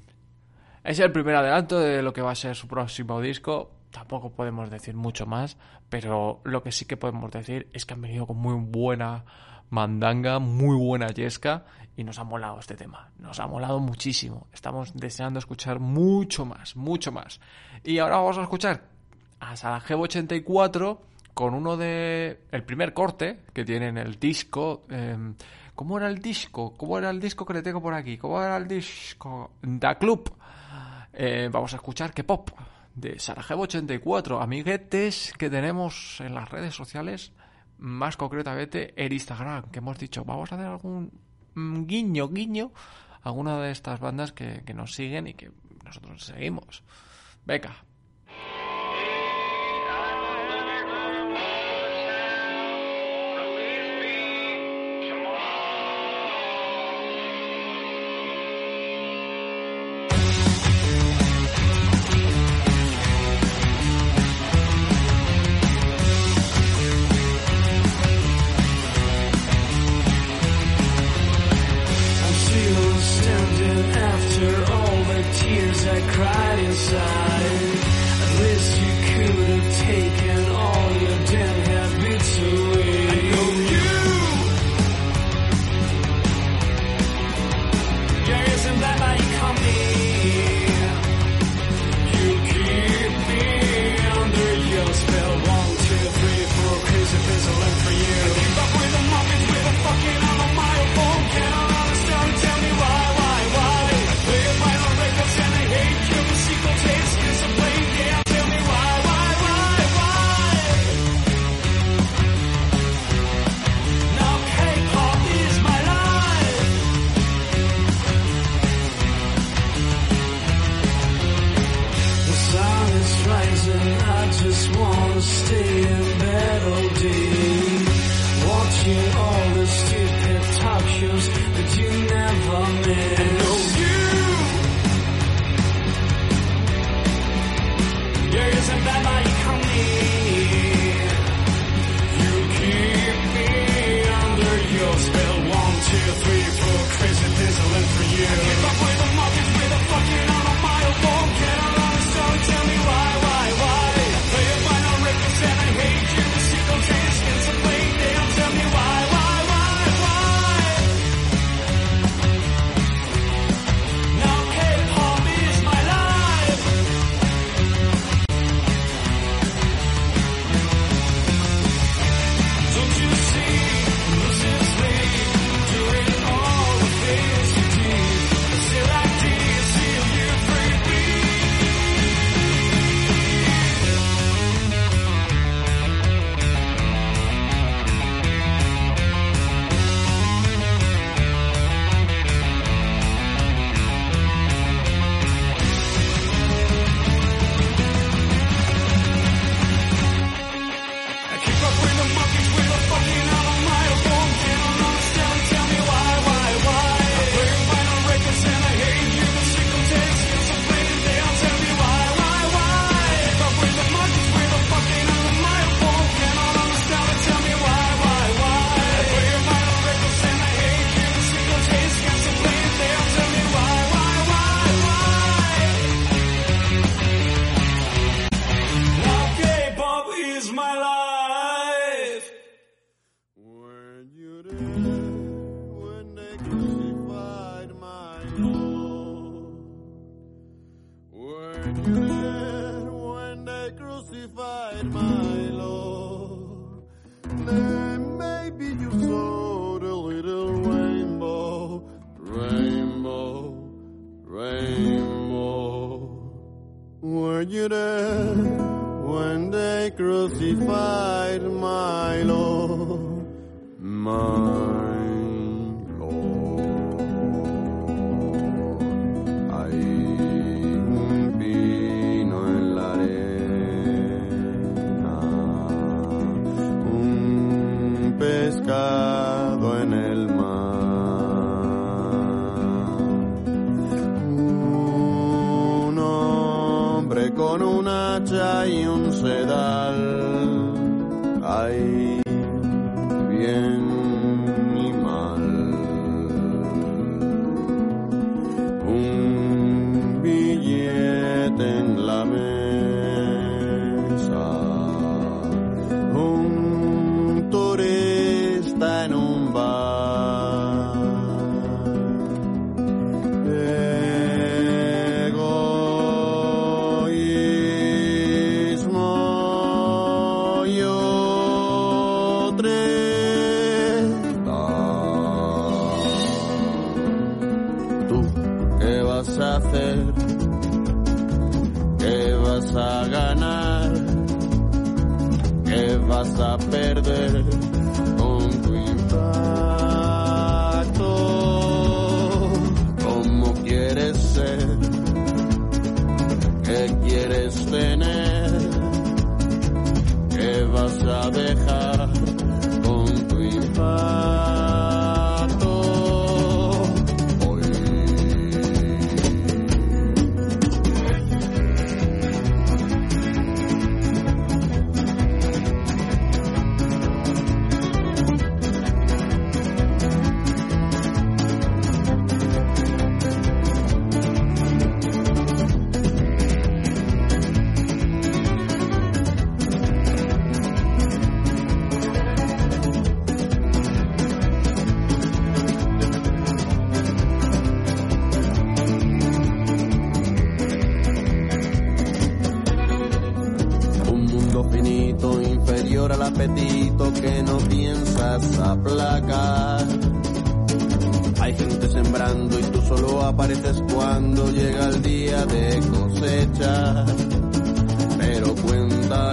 es 0.83 0.99
el 0.99 1.11
primer 1.11 1.37
adelanto 1.37 1.79
de 1.79 2.03
lo 2.03 2.13
que 2.13 2.21
va 2.21 2.29
a 2.29 2.35
ser 2.35 2.55
su 2.55 2.67
próximo 2.67 3.19
disco. 3.19 3.71
Tampoco 3.89 4.31
podemos 4.31 4.69
decir 4.69 4.95
mucho 4.95 5.25
más, 5.25 5.57
pero 5.89 6.39
lo 6.43 6.61
que 6.61 6.71
sí 6.71 6.85
que 6.85 6.95
podemos 6.95 7.31
decir 7.31 7.67
es 7.73 7.87
que 7.87 7.95
han 7.95 8.01
venido 8.01 8.27
con 8.27 8.37
muy 8.37 8.63
buena 8.63 9.25
mandanga, 9.71 10.37
muy 10.37 10.77
buena 10.77 11.07
yesca 11.07 11.65
y 11.97 12.03
nos 12.03 12.19
ha 12.19 12.23
molado 12.23 12.59
este 12.59 12.75
tema. 12.75 13.09
Nos 13.17 13.39
ha 13.39 13.47
molado 13.47 13.79
muchísimo. 13.79 14.49
Estamos 14.53 14.93
deseando 14.93 15.39
escuchar 15.39 15.79
mucho 15.79 16.45
más, 16.45 16.75
mucho 16.75 17.11
más. 17.11 17.41
Y 17.83 17.97
ahora 17.97 18.17
vamos 18.17 18.37
a 18.37 18.43
escuchar 18.43 18.98
a 19.39 19.55
Sarajevo 19.55 20.03
84 20.03 21.01
con 21.33 21.53
uno 21.53 21.77
de 21.77 22.41
el 22.51 22.63
primer 22.63 22.93
corte 22.93 23.39
que 23.53 23.63
tiene 23.63 23.87
en 23.87 23.97
el 23.97 24.19
disco 24.19 24.85
em, 24.89 25.35
¿cómo 25.75 25.97
era 25.97 26.09
el 26.09 26.19
disco? 26.19 26.73
¿cómo 26.75 26.97
era 26.97 27.09
el 27.09 27.19
disco 27.19 27.45
que 27.45 27.53
le 27.53 27.61
tengo 27.61 27.81
por 27.81 27.93
aquí? 27.93 28.17
¿cómo 28.17 28.41
era 28.41 28.57
el 28.57 28.67
disco? 28.67 29.51
Da 29.61 29.97
Club 29.97 30.33
Eh, 31.13 31.49
vamos 31.51 31.73
a 31.73 31.77
escuchar 31.77 32.13
que 32.13 32.23
pop 32.23 32.49
de 32.93 33.19
Sarajevo 33.19 33.63
84 33.63 34.41
amiguetes 34.41 35.33
que 35.37 35.49
tenemos 35.49 36.21
en 36.21 36.35
las 36.35 36.49
redes 36.49 36.75
sociales 36.75 37.31
más 37.77 38.15
concretamente 38.15 38.93
en 38.95 39.11
Instagram 39.11 39.71
que 39.71 39.79
hemos 39.79 39.97
dicho 39.97 40.23
vamos 40.23 40.51
a 40.51 40.55
hacer 40.55 40.67
algún 40.67 41.11
mm, 41.55 41.85
guiño 41.85 42.29
guiño 42.29 42.71
alguna 43.23 43.59
de 43.59 43.71
estas 43.71 43.99
bandas 43.99 44.31
que, 44.31 44.63
que 44.65 44.73
nos 44.73 44.93
siguen 44.93 45.27
y 45.27 45.33
que 45.33 45.51
nosotros 45.83 46.23
seguimos. 46.23 46.83
Venga. 47.45 47.88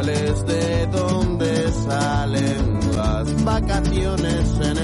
De 0.05 0.87
dónde 0.93 1.73
salen 1.73 2.97
las 2.97 3.45
vacaciones 3.45 4.61
en 4.61 4.76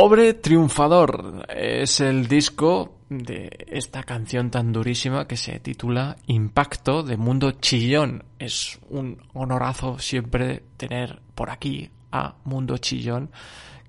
Pobre 0.00 0.34
Triunfador 0.34 1.44
es 1.48 1.98
el 1.98 2.28
disco 2.28 2.98
de 3.08 3.66
esta 3.66 4.04
canción 4.04 4.48
tan 4.48 4.72
durísima 4.72 5.26
que 5.26 5.36
se 5.36 5.58
titula 5.58 6.16
Impacto 6.28 7.02
de 7.02 7.16
Mundo 7.16 7.50
Chillón. 7.50 8.22
Es 8.38 8.78
un 8.90 9.20
honorazo 9.34 9.98
siempre 9.98 10.62
tener 10.76 11.20
por 11.34 11.50
aquí 11.50 11.90
a 12.12 12.36
Mundo 12.44 12.78
Chillón 12.78 13.32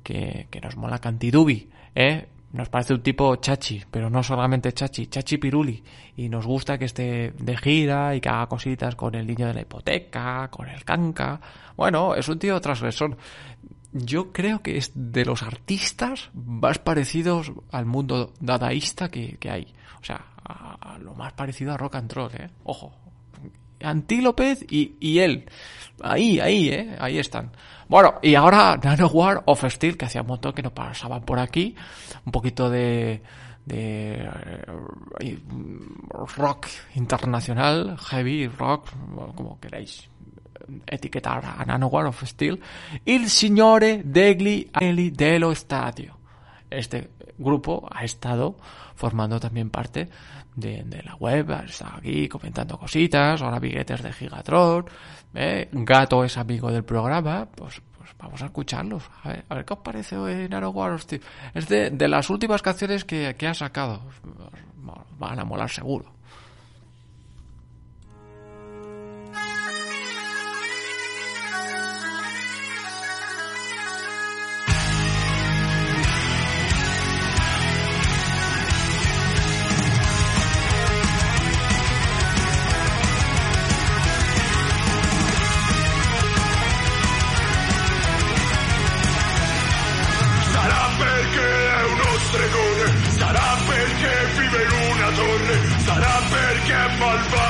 que, 0.01 0.47
que 0.49 0.59
nos 0.59 0.77
mola 0.77 0.97
Cantidubi, 0.97 1.69
¿eh? 1.93 2.27
Nos 2.53 2.69
parece 2.69 2.95
un 2.95 3.03
tipo 3.03 3.35
chachi, 3.35 3.83
pero 3.91 4.09
no 4.09 4.23
solamente 4.23 4.73
chachi, 4.73 5.05
chachi 5.05 5.37
piruli. 5.37 5.83
Y 6.17 6.27
nos 6.27 6.47
gusta 6.47 6.79
que 6.79 6.85
esté 6.85 7.33
de 7.37 7.55
gira 7.55 8.15
y 8.15 8.19
que 8.21 8.29
haga 8.29 8.47
cositas 8.47 8.95
con 8.95 9.13
el 9.13 9.27
niño 9.27 9.45
de 9.45 9.53
la 9.53 9.61
hipoteca, 9.61 10.47
con 10.49 10.67
el 10.67 10.83
canca. 10.83 11.39
Bueno, 11.77 12.15
es 12.15 12.27
un 12.27 12.39
tío 12.39 12.59
transgresor 12.59 13.15
yo 13.91 14.31
creo 14.31 14.61
que 14.61 14.77
es 14.77 14.91
de 14.93 15.25
los 15.25 15.43
artistas 15.43 16.29
más 16.33 16.79
parecidos 16.79 17.51
al 17.71 17.85
mundo 17.85 18.33
dadaísta 18.39 19.09
que, 19.09 19.37
que 19.37 19.49
hay. 19.49 19.73
O 20.01 20.05
sea, 20.05 20.25
lo 21.01 21.13
más 21.15 21.33
parecido 21.33 21.73
a 21.73 21.77
rock 21.77 21.95
and 21.95 22.11
roll, 22.11 22.31
¿eh? 22.33 22.49
Ojo. 22.63 22.93
Antílopez 23.81 24.65
y, 24.69 24.95
y 24.99 25.19
él. 25.19 25.49
Ahí, 26.01 26.39
ahí, 26.39 26.69
¿eh? 26.69 26.97
Ahí 26.99 27.17
están. 27.17 27.51
Bueno, 27.87 28.15
y 28.21 28.35
ahora 28.35 28.77
Nanowar 28.81 29.43
of 29.45 29.63
Steel, 29.69 29.97
que 29.97 30.05
hacía 30.05 30.21
un 30.21 30.27
montón 30.27 30.53
que 30.53 30.61
no 30.61 30.73
pasaban 30.73 31.23
por 31.23 31.39
aquí. 31.39 31.75
Un 32.25 32.31
poquito 32.31 32.69
de 32.69 33.21
de 33.69 34.27
eh, 35.19 35.39
rock 36.37 36.67
internacional, 36.95 37.97
heavy 37.99 38.47
rock, 38.47 38.89
como 39.35 39.59
queráis 39.59 40.09
etiquetar 40.85 41.43
a 41.45 41.65
Nanowar 41.65 42.07
of 42.07 42.23
Steel, 42.23 42.59
il 43.03 43.29
signore 43.29 44.01
degli 44.03 44.67
Angeli 44.71 45.11
dello 45.11 45.53
Stadio. 45.53 46.17
Este 46.67 47.11
grupo 47.37 47.87
ha 47.89 48.03
estado 48.03 48.57
formando 48.95 49.39
también 49.39 49.69
parte 49.69 50.09
de, 50.55 51.01
la 51.03 51.15
web, 51.15 51.51
ha 51.51 51.63
estado 51.63 51.97
aquí 51.97 52.27
comentando 52.27 52.77
cositas, 52.77 53.41
ahora 53.41 53.59
billetes 53.59 54.03
de 54.03 54.11
Gigatron, 54.11 54.85
¿eh? 55.33 55.69
Gato 55.71 56.23
es 56.23 56.37
amigo 56.37 56.71
del 56.71 56.83
programa, 56.83 57.47
pues, 57.55 57.81
pues 57.97 58.09
vamos 58.17 58.41
a 58.41 58.45
escucharlos, 58.45 59.09
a 59.23 59.29
ver, 59.29 59.45
a 59.47 59.55
ver 59.55 59.65
qué 59.65 59.73
os 59.73 59.79
parece 59.79 60.17
hoy 60.17 60.49
Nanowar 60.49 60.91
of 60.91 61.01
Steel. 61.01 61.21
Es 61.53 61.67
de, 61.69 61.89
de 61.91 62.07
las 62.07 62.29
últimas 62.29 62.61
canciones 62.61 63.05
que, 63.05 63.35
que 63.37 63.47
ha 63.47 63.53
sacado, 63.53 64.01
van 65.17 65.39
a 65.39 65.45
molar 65.45 65.69
seguro. 65.69 66.18
Malva. 96.99 97.48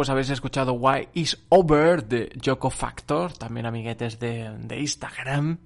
Pues 0.00 0.08
habéis 0.08 0.30
escuchado 0.30 0.72
Why 0.72 1.08
is 1.12 1.44
Over 1.50 2.08
de 2.08 2.32
Joko 2.42 2.70
Factor, 2.70 3.34
también 3.34 3.66
amiguetes 3.66 4.18
de, 4.18 4.48
de 4.58 4.80
Instagram, 4.80 5.58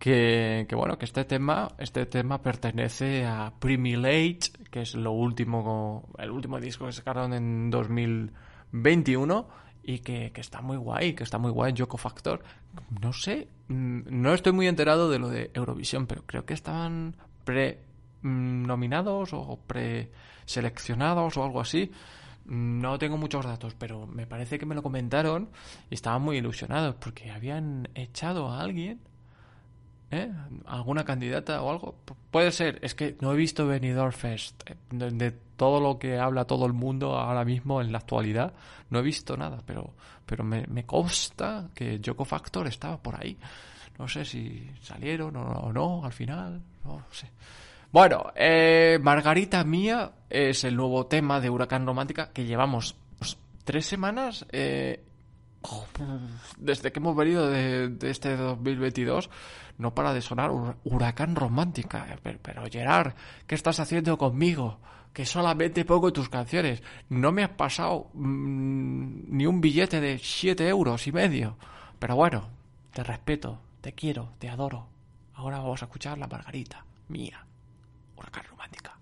que, 0.00 0.66
que 0.68 0.74
bueno, 0.74 0.98
que 0.98 1.04
este 1.04 1.24
tema, 1.24 1.68
este 1.78 2.04
tema 2.06 2.42
pertenece 2.42 3.24
a 3.24 3.52
Primilage, 3.56 4.50
que 4.72 4.80
es 4.80 4.96
lo 4.96 5.12
último, 5.12 6.08
el 6.18 6.32
último 6.32 6.58
disco 6.58 6.86
que 6.86 6.92
sacaron 6.92 7.32
en 7.32 7.70
2021 7.70 9.48
y 9.84 10.00
que, 10.00 10.32
que 10.32 10.40
está 10.40 10.60
muy 10.60 10.76
guay, 10.76 11.12
que 11.12 11.22
está 11.22 11.38
muy 11.38 11.52
guay 11.52 11.72
Joko 11.78 11.98
Factor. 11.98 12.42
No 13.00 13.12
sé, 13.12 13.46
mm, 13.68 14.00
no 14.10 14.34
estoy 14.34 14.50
muy 14.54 14.66
enterado 14.66 15.08
de 15.08 15.20
lo 15.20 15.28
de 15.28 15.52
Eurovisión, 15.54 16.08
pero 16.08 16.24
creo 16.26 16.44
que 16.44 16.54
estaban 16.54 17.14
pre 17.44 17.78
mm, 18.22 18.66
nominados 18.66 19.32
o 19.34 19.60
preseleccionados 19.68 21.36
o 21.36 21.44
algo 21.44 21.60
así. 21.60 21.92
No 22.48 22.98
tengo 22.98 23.18
muchos 23.18 23.44
datos, 23.44 23.74
pero 23.78 24.06
me 24.06 24.26
parece 24.26 24.58
que 24.58 24.64
me 24.64 24.74
lo 24.74 24.82
comentaron 24.82 25.50
y 25.90 25.94
estaban 25.94 26.22
muy 26.22 26.38
ilusionados 26.38 26.94
porque 26.94 27.30
habían 27.30 27.88
echado 27.94 28.48
a 28.50 28.62
alguien, 28.62 29.00
¿eh? 30.10 30.32
alguna 30.64 31.04
candidata 31.04 31.60
o 31.60 31.70
algo. 31.70 31.96
Puede 32.30 32.50
ser, 32.50 32.78
es 32.80 32.94
que 32.94 33.16
no 33.20 33.34
he 33.34 33.36
visto 33.36 33.66
Benidorm 33.66 34.12
Fest. 34.12 34.62
eh, 34.70 34.76
De, 34.90 35.10
de 35.10 35.30
todo 35.56 35.78
lo 35.78 35.98
que 35.98 36.18
habla 36.18 36.46
todo 36.46 36.64
el 36.64 36.72
mundo 36.72 37.18
ahora 37.18 37.44
mismo 37.44 37.82
en 37.82 37.92
la 37.92 37.98
actualidad, 37.98 38.54
no 38.88 39.00
he 39.00 39.02
visto 39.02 39.36
nada, 39.36 39.62
pero, 39.66 39.92
pero 40.24 40.42
me, 40.42 40.66
me 40.68 40.86
consta 40.86 41.68
que 41.74 42.00
Joko 42.02 42.24
Factor 42.24 42.66
estaba 42.66 42.96
por 42.96 43.20
ahí. 43.20 43.36
No 43.98 44.08
sé 44.08 44.24
si 44.24 44.70
salieron 44.80 45.36
o 45.36 45.44
no, 45.44 45.52
o 45.52 45.72
no 45.72 46.04
al 46.04 46.12
final, 46.12 46.62
no 46.84 47.02
sé. 47.10 47.28
Bueno, 47.92 48.32
eh, 48.34 48.98
Margarita 49.02 49.64
Mía 49.64 50.10
es 50.30 50.64
el 50.64 50.76
nuevo 50.76 51.06
tema 51.06 51.40
de 51.40 51.50
Huracán 51.50 51.86
Romántica 51.86 52.30
que 52.32 52.44
llevamos 52.44 52.96
pues, 53.18 53.38
tres 53.64 53.86
semanas 53.86 54.46
eh, 54.52 55.04
desde 56.58 56.92
que 56.92 56.98
hemos 57.00 57.16
venido 57.16 57.48
de, 57.50 57.96
este 58.10 58.36
2022 58.36 59.28
no 59.78 59.94
para 59.94 60.12
de 60.12 60.20
sonar 60.22 60.50
Hur- 60.50 60.76
Huracán 60.84 61.36
Romántica. 61.36 62.06
Pero, 62.22 62.38
pero 62.42 62.64
Gerard, 62.70 63.14
¿qué 63.46 63.54
estás 63.54 63.78
haciendo 63.80 64.18
conmigo? 64.18 64.78
Que 65.12 65.24
solamente 65.24 65.84
pongo 65.84 66.12
tus 66.12 66.28
canciones. 66.28 66.82
No 67.08 67.30
me 67.32 67.42
has 67.44 67.50
pasado 67.50 68.10
mm, 68.14 69.36
ni 69.36 69.46
un 69.46 69.60
billete 69.60 70.00
de 70.00 70.18
siete 70.18 70.68
euros 70.68 71.06
y 71.06 71.12
medio. 71.12 71.56
Pero 71.98 72.16
bueno, 72.16 72.48
te 72.92 73.02
respeto, 73.04 73.60
te 73.80 73.92
quiero, 73.92 74.30
te 74.38 74.48
adoro. 74.48 74.86
Ahora 75.34 75.58
vamos 75.58 75.80
a 75.82 75.86
escuchar 75.86 76.18
la 76.18 76.26
Margarita 76.26 76.84
Mía. 77.08 77.44
Huracán 78.16 78.44
Romántica. 78.50 78.98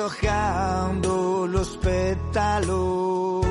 Deshojando 0.00 1.46
los 1.46 1.76
pétalos, 1.76 3.44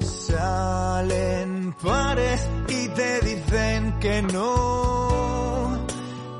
salen 0.00 1.74
pares 1.82 2.48
y 2.68 2.86
te 2.88 3.20
dicen 3.20 3.98
que 3.98 4.22
no. 4.22 5.84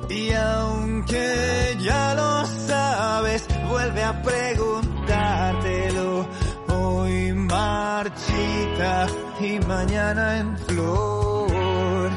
Y 0.09 0.33
aunque 0.33 1.77
ya 1.81 2.15
lo 2.15 2.47
sabes, 2.47 3.49
vuelve 3.69 4.05
a 4.05 4.23
preguntártelo. 4.23 6.27
Hoy 6.69 7.33
marchita 7.33 9.09
y 9.41 9.59
mañana 9.67 10.39
en 10.39 10.57
flor. 10.59 12.11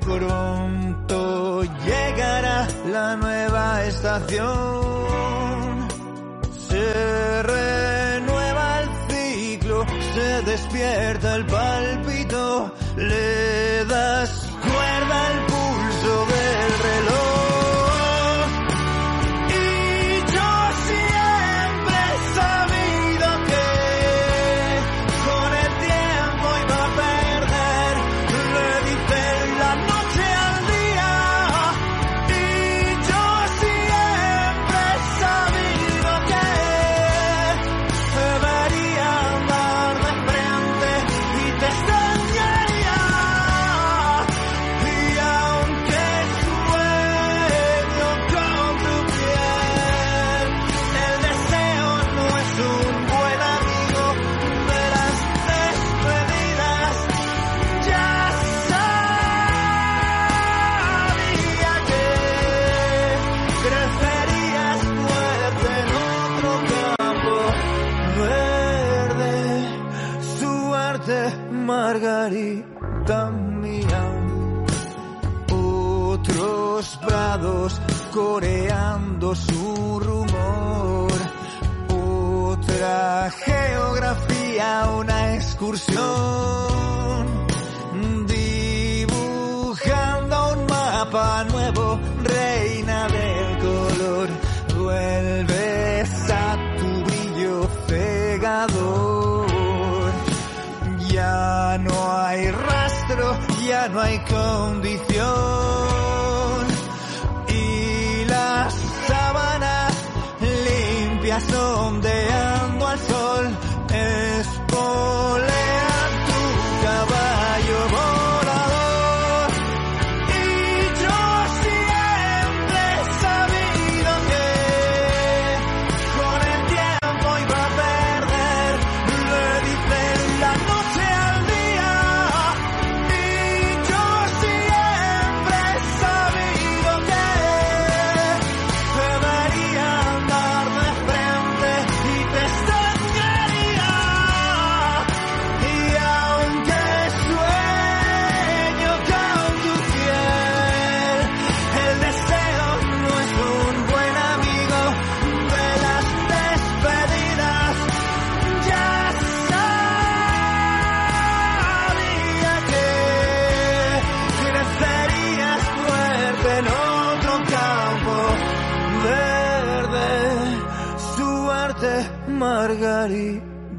Pronto 0.00 1.64
llegará 1.64 2.68
la 2.92 3.16
nueva 3.16 3.84
estación. 3.84 4.85
Despierta 10.56 11.36
el 11.36 11.44
palpito, 11.44 12.72
le 12.96 13.45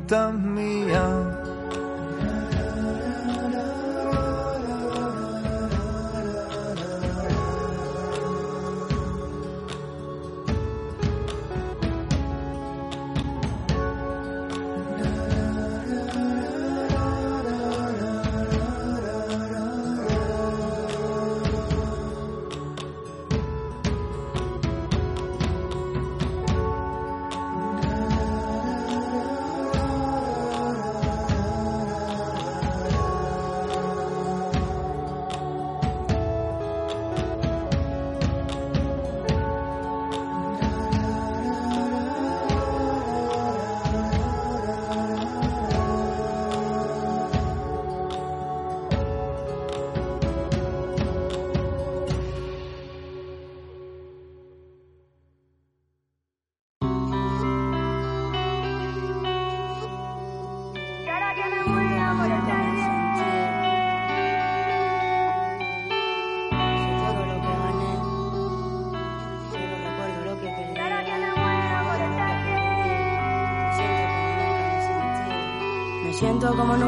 Margarita 0.09 0.31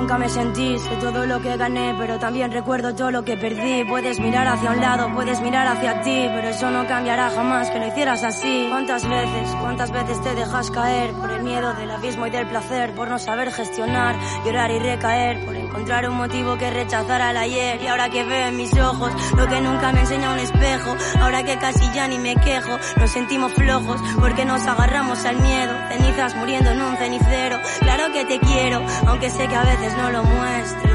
nunca 0.09 0.25
me 0.25 0.29
sentí, 0.29 0.79
sé 0.79 0.95
todo 0.95 1.27
lo 1.27 1.39
que 1.39 1.55
gané, 1.55 1.93
pero 1.95 2.17
también 2.17 2.51
recuerdo 2.51 2.95
todo 2.95 3.11
lo 3.11 3.23
que 3.23 3.37
perdí. 3.37 3.83
Puedes 3.83 4.19
mirar 4.19 4.47
hacia 4.47 4.71
un 4.71 4.81
lado, 4.81 5.13
puedes 5.13 5.39
mirar 5.39 5.67
hacia 5.67 6.01
ti, 6.01 6.25
pero 6.33 6.49
eso 6.49 6.71
no 6.71 6.87
cambiará 6.87 7.29
jamás 7.29 7.69
que 7.69 7.77
lo 7.77 7.87
hicieras 7.89 8.23
así. 8.23 8.65
¿Cuántas 8.71 9.07
veces, 9.07 9.55
cuántas 9.61 9.91
veces 9.91 10.19
te 10.23 10.33
dejas 10.33 10.71
caer 10.71 11.11
por 11.11 11.29
el 11.29 11.43
miedo 11.43 11.75
del 11.75 11.91
abismo 11.91 12.25
y 12.25 12.31
del 12.31 12.47
placer, 12.47 12.95
por 12.95 13.07
no 13.07 13.19
saber 13.19 13.51
gestionar, 13.51 14.15
llorar 14.43 14.71
y 14.71 14.79
recaer, 14.79 15.45
encontrar 15.79 16.09
un 16.09 16.17
motivo 16.17 16.57
que 16.57 16.69
rechazar 16.69 17.21
al 17.21 17.37
ayer? 17.37 17.81
Y 17.81 17.87
ahora 17.87 18.09
que 18.09 18.25
veo 18.25 18.47
en 18.47 18.57
mis 18.57 18.73
ojos 18.77 19.13
lo 19.37 19.47
que 19.47 19.61
nunca 19.61 19.93
me 19.93 20.01
enseña 20.01 20.33
un 20.33 20.39
espejo, 20.39 20.93
ahora 21.21 21.43
que 21.43 21.57
casi 21.57 21.89
ya 21.93 22.05
ni 22.09 22.17
me 22.17 22.35
quejo, 22.35 22.77
nos 22.97 23.09
sentimos 23.09 23.53
flojos 23.53 24.01
porque 24.19 24.43
nos 24.43 24.65
agarramos 24.67 25.23
al 25.23 25.37
miedo, 25.37 25.73
cenizas 25.87 26.35
muriendo 26.35 26.71
en 26.71 26.81
un 26.81 26.97
cenicero. 26.97 27.59
Claro 27.79 28.11
que 28.11 28.25
te 28.25 28.39
quiero, 28.39 28.81
aunque 29.07 29.29
sé 29.29 29.47
que 29.47 29.55
a 29.55 29.63
veces 29.63 29.95
no 29.95 30.11
lo 30.11 30.23
muestro. 30.23 30.88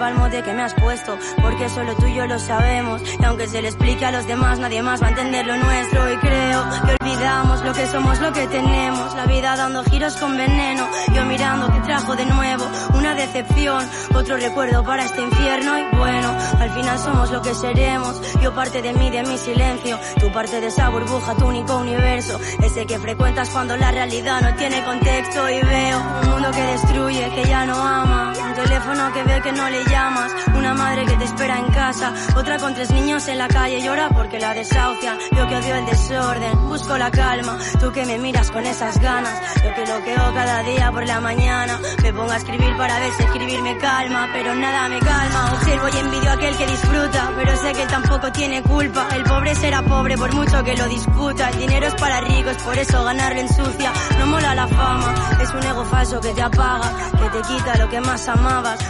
Flipa 0.00 0.08
el 0.08 0.14
mote 0.14 0.42
que 0.42 0.54
me 0.54 0.62
has 0.62 0.72
puesto, 0.72 1.18
porque 1.42 1.68
solo 1.68 1.94
tú 1.96 2.06
y 2.06 2.14
yo 2.14 2.26
lo 2.26 2.38
sabemos. 2.38 3.02
Y 3.20 3.22
aunque 3.22 3.46
se 3.46 3.60
le 3.60 3.68
explique 3.68 4.02
a 4.06 4.10
los 4.10 4.26
demás, 4.26 4.58
nadie 4.58 4.82
más 4.82 5.02
va 5.02 5.08
a 5.08 5.10
entender 5.10 5.46
lo 5.46 5.58
nuestro. 5.58 6.10
Y 6.10 6.16
creo 6.16 6.64
que 6.86 6.96
olvidamos 7.04 7.62
lo 7.62 7.74
que 7.74 7.86
somos, 7.86 8.18
lo 8.18 8.32
que 8.32 8.46
tenemos. 8.46 9.14
La 9.14 9.26
vida 9.26 9.56
dando 9.56 9.84
giros 9.84 10.16
con 10.16 10.38
veneno. 10.38 10.88
Yo 11.14 11.26
mirando 11.26 11.70
que 11.70 11.80
trajo 11.80 12.16
de 12.16 12.24
nuevo 12.24 12.66
una 12.94 13.14
decepción, 13.14 13.86
otro 14.14 14.38
recuerdo 14.38 14.82
para 14.84 15.04
este 15.04 15.20
infierno. 15.20 15.78
Y 15.78 15.96
bueno, 15.96 16.34
al 16.58 16.70
final 16.70 16.98
somos 16.98 17.30
lo 17.30 17.42
que 17.42 17.54
seremos. 17.54 18.18
Yo 18.40 18.54
parte 18.54 18.80
de 18.80 18.94
mí, 18.94 19.10
de 19.10 19.22
mi 19.24 19.36
silencio. 19.36 19.98
Tú 20.18 20.32
parte 20.32 20.62
de 20.62 20.68
esa 20.68 20.88
burbuja, 20.88 21.34
tu 21.34 21.44
único 21.44 21.76
universo. 21.76 22.40
Ese 22.62 22.86
que 22.86 22.98
frecuentas 22.98 23.50
cuando 23.50 23.76
la 23.76 23.90
realidad 23.90 24.40
no 24.40 24.54
tiene 24.56 24.82
contexto. 24.82 25.50
Y 25.50 25.60
veo 25.60 25.98
un 26.22 26.30
mundo 26.30 26.50
que 26.52 26.62
destruye, 26.62 27.30
que 27.34 27.44
ya 27.44 27.66
no 27.66 27.74
ama. 27.74 28.32
Teléfono 28.62 29.10
que 29.14 29.22
ve 29.22 29.40
que 29.40 29.52
no 29.52 29.70
le 29.70 29.84
llamas. 29.86 30.32
Una 30.54 30.74
madre 30.74 31.06
que 31.06 31.16
te 31.16 31.24
espera 31.24 31.58
en 31.58 31.66
casa. 31.72 32.12
Otra 32.36 32.58
con 32.58 32.74
tres 32.74 32.90
niños 32.90 33.26
en 33.28 33.38
la 33.38 33.48
calle 33.48 33.80
llora 33.80 34.10
porque 34.10 34.38
la 34.38 34.52
desahucian. 34.52 35.18
Yo 35.34 35.48
que 35.48 35.56
odio 35.56 35.74
el 35.76 35.86
desorden, 35.86 36.68
busco 36.68 36.98
la 36.98 37.10
calma. 37.10 37.56
Tú 37.80 37.90
que 37.90 38.04
me 38.04 38.18
miras 38.18 38.50
con 38.50 38.66
esas 38.66 39.00
ganas. 39.00 39.34
Yo 39.64 39.74
que 39.74 39.86
lo 39.86 40.04
queo 40.04 40.34
cada 40.34 40.62
día 40.62 40.92
por 40.92 41.06
la 41.06 41.20
mañana. 41.20 41.78
Me 42.02 42.12
pongo 42.12 42.30
a 42.32 42.36
escribir 42.36 42.76
para 42.76 42.98
ver 42.98 43.12
si 43.14 43.22
escribir 43.22 43.62
me 43.62 43.78
calma. 43.78 44.28
Pero 44.32 44.54
nada 44.54 44.88
me 44.88 44.98
calma. 44.98 45.52
Observo 45.54 45.88
y 45.88 45.98
envidio 45.98 46.30
a 46.30 46.34
aquel 46.34 46.56
que 46.56 46.66
disfruta. 46.66 47.32
Pero 47.36 47.56
sé 47.56 47.72
que 47.72 47.82
él 47.82 47.88
tampoco 47.88 48.32
tiene 48.32 48.62
culpa. 48.62 49.08
El 49.14 49.22
pobre 49.22 49.54
será 49.54 49.80
pobre 49.82 50.18
por 50.18 50.34
mucho 50.34 50.62
que 50.62 50.76
lo 50.76 50.86
discuta. 50.86 51.48
El 51.48 51.58
dinero 51.60 51.86
es 51.86 51.94
para 51.94 52.20
ricos, 52.20 52.56
por 52.58 52.76
eso 52.76 53.04
ganarlo 53.04 53.40
ensucia. 53.40 53.90
No 54.18 54.26
mola 54.26 54.54
la 54.54 54.68
fama. 54.68 55.14
Es 55.40 55.50
un 55.54 55.62
ego 55.62 55.84
falso 55.86 56.20
que 56.20 56.34
te 56.34 56.42
apaga. 56.42 56.92
Que 57.18 57.28
te 57.30 57.40
quita 57.48 57.78
lo 57.78 57.88
que 57.88 58.00
más 58.02 58.28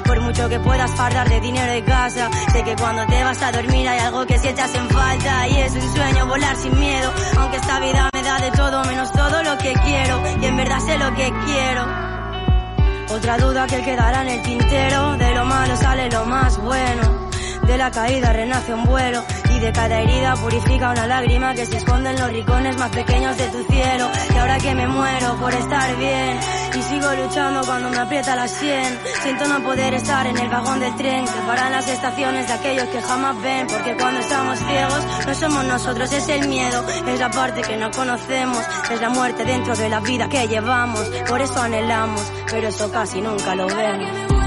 Por 0.06 0.20
mucho 0.20 0.48
que 0.48 0.58
puedas 0.58 0.90
fardar 0.92 1.28
de 1.28 1.38
dinero 1.40 1.70
de 1.70 1.84
casa. 1.84 2.30
Sé 2.50 2.62
que 2.64 2.74
cuando 2.76 3.04
te 3.06 3.22
vas 3.22 3.42
a 3.42 3.52
dormir 3.52 3.86
hay 3.88 3.98
algo 3.98 4.24
que 4.26 4.38
si 4.38 4.48
echas 4.48 4.74
en 4.74 4.88
falta. 4.88 5.48
Y 5.48 5.58
es 5.58 5.72
un 5.72 5.94
sueño 5.94 6.26
volar 6.26 6.56
sin 6.56 6.78
miedo. 6.78 7.12
Aunque 7.38 7.58
esta 7.58 7.78
vida 7.78 8.08
me 8.12 8.22
da 8.22 8.38
de 8.38 8.50
todo 8.52 8.84
menos 8.84 9.12
todo 9.12 9.42
lo 9.42 9.58
que 9.58 9.72
quiero. 9.74 10.22
Y 10.40 10.46
en 10.46 10.56
verdad 10.56 10.80
sé 10.80 10.98
lo 10.98 11.14
que 11.14 11.30
quiero. 11.44 11.86
Otra 13.14 13.36
duda 13.36 13.66
que 13.66 13.82
quedará 13.82 14.22
en 14.22 14.28
el 14.28 14.42
tintero. 14.42 15.16
De 15.18 15.34
lo 15.34 15.44
malo 15.44 15.76
sale 15.76 16.10
lo 16.10 16.24
más 16.24 16.56
bueno. 16.58 17.28
De 17.66 17.76
la 17.76 17.90
caída 17.90 18.32
renace 18.32 18.72
un 18.72 18.84
vuelo 18.84 19.22
de 19.60 19.72
cada 19.72 20.00
herida 20.00 20.34
purifica 20.36 20.90
una 20.90 21.06
lágrima 21.06 21.54
que 21.54 21.66
se 21.66 21.76
esconde 21.76 22.10
en 22.10 22.18
los 22.18 22.30
rincones 22.30 22.78
más 22.78 22.90
pequeños 22.90 23.36
de 23.36 23.46
tu 23.48 23.62
cielo. 23.64 24.10
Y 24.34 24.38
ahora 24.38 24.58
que 24.58 24.74
me 24.74 24.86
muero 24.86 25.36
por 25.36 25.52
estar 25.52 25.96
bien 25.96 26.38
y 26.74 26.82
sigo 26.82 27.12
luchando 27.14 27.60
cuando 27.66 27.90
me 27.90 27.98
aprieta 27.98 28.36
la 28.36 28.48
sien, 28.48 28.98
siento 29.22 29.46
no 29.48 29.62
poder 29.62 29.92
estar 29.94 30.26
en 30.26 30.38
el 30.38 30.48
vagón 30.48 30.80
del 30.80 30.94
tren 30.96 31.24
que 31.24 31.40
paran 31.46 31.72
las 31.72 31.88
estaciones 31.88 32.46
de 32.46 32.52
aquellos 32.54 32.88
que 32.88 33.02
jamás 33.02 33.42
ven, 33.42 33.66
porque 33.66 33.96
cuando 33.96 34.20
estamos 34.20 34.58
ciegos 34.58 35.26
no 35.26 35.34
somos 35.34 35.64
nosotros, 35.64 36.12
es 36.12 36.28
el 36.28 36.48
miedo, 36.48 36.84
es 37.06 37.20
la 37.20 37.30
parte 37.30 37.60
que 37.60 37.76
no 37.76 37.90
conocemos, 37.90 38.64
es 38.90 39.00
la 39.00 39.10
muerte 39.10 39.44
dentro 39.44 39.76
de 39.76 39.88
la 39.88 40.00
vida 40.00 40.28
que 40.28 40.48
llevamos, 40.48 41.06
por 41.28 41.40
eso 41.40 41.60
anhelamos, 41.60 42.32
pero 42.50 42.68
eso 42.68 42.90
casi 42.90 43.20
nunca 43.20 43.54
lo 43.54 43.66
vemos. 43.66 44.39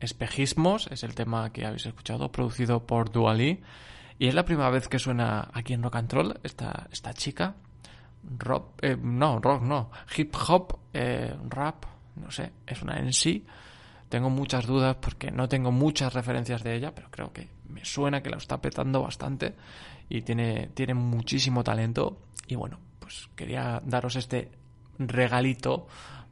Espejismos, 0.00 0.86
es 0.90 1.02
el 1.02 1.14
tema 1.14 1.52
que 1.52 1.66
habéis 1.66 1.84
escuchado, 1.84 2.32
producido 2.32 2.86
por 2.86 3.10
Duali. 3.10 3.60
Y 4.18 4.26
es 4.26 4.34
la 4.34 4.44
primera 4.44 4.70
vez 4.70 4.88
que 4.88 4.98
suena 4.98 5.50
aquí 5.52 5.74
en 5.74 5.82
Rock 5.82 5.96
and 5.96 6.12
Roll 6.12 6.40
esta, 6.42 6.88
esta 6.90 7.12
chica. 7.12 7.54
Rock, 8.38 8.82
eh, 8.82 8.96
no, 9.00 9.38
rock 9.38 9.62
no. 9.62 9.90
Hip 10.16 10.34
hop, 10.48 10.78
eh, 10.94 11.34
rap, 11.48 11.84
no 12.16 12.30
sé, 12.30 12.52
es 12.66 12.80
una 12.82 12.98
en 12.98 13.12
sí. 13.12 13.44
Tengo 14.08 14.30
muchas 14.30 14.66
dudas 14.66 14.96
porque 14.96 15.30
no 15.30 15.48
tengo 15.48 15.72
muchas 15.72 16.14
referencias 16.14 16.62
de 16.64 16.74
ella, 16.74 16.94
pero 16.94 17.10
creo 17.10 17.32
que 17.32 17.48
me 17.68 17.84
suena 17.84 18.22
que 18.22 18.30
la 18.30 18.38
está 18.38 18.60
petando 18.62 19.02
bastante 19.02 19.54
y 20.08 20.22
tiene, 20.22 20.70
tiene 20.74 20.94
muchísimo 20.94 21.62
talento. 21.62 22.22
Y 22.46 22.54
bueno, 22.54 22.78
pues 22.98 23.28
quería 23.36 23.82
daros 23.84 24.16
este 24.16 24.50
regalito 24.98 25.86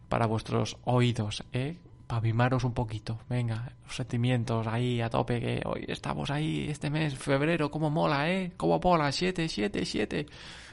para 0.09 0.27
vuestros 0.27 0.79
oídos, 0.85 1.45
¿eh? 1.53 1.77
Para 2.07 2.21
mimaros 2.21 2.65
un 2.65 2.73
poquito. 2.73 3.19
Venga, 3.29 3.73
los 3.85 3.97
sentimientos 3.97 4.67
ahí 4.67 5.01
a 5.01 5.11
tope, 5.11 5.41
que 5.41 5.63
hoy 5.65 5.85
estamos 5.89 6.31
ahí 6.31 6.69
este 6.69 6.89
mes, 6.91 7.17
febrero, 7.17 7.71
cómo 7.71 7.91
mola, 7.91 8.31
¿eh? 8.31 8.53
Cómo 8.57 8.79
mola, 8.79 9.11
7, 9.11 9.49
7, 9.49 9.85
7. 9.85 10.27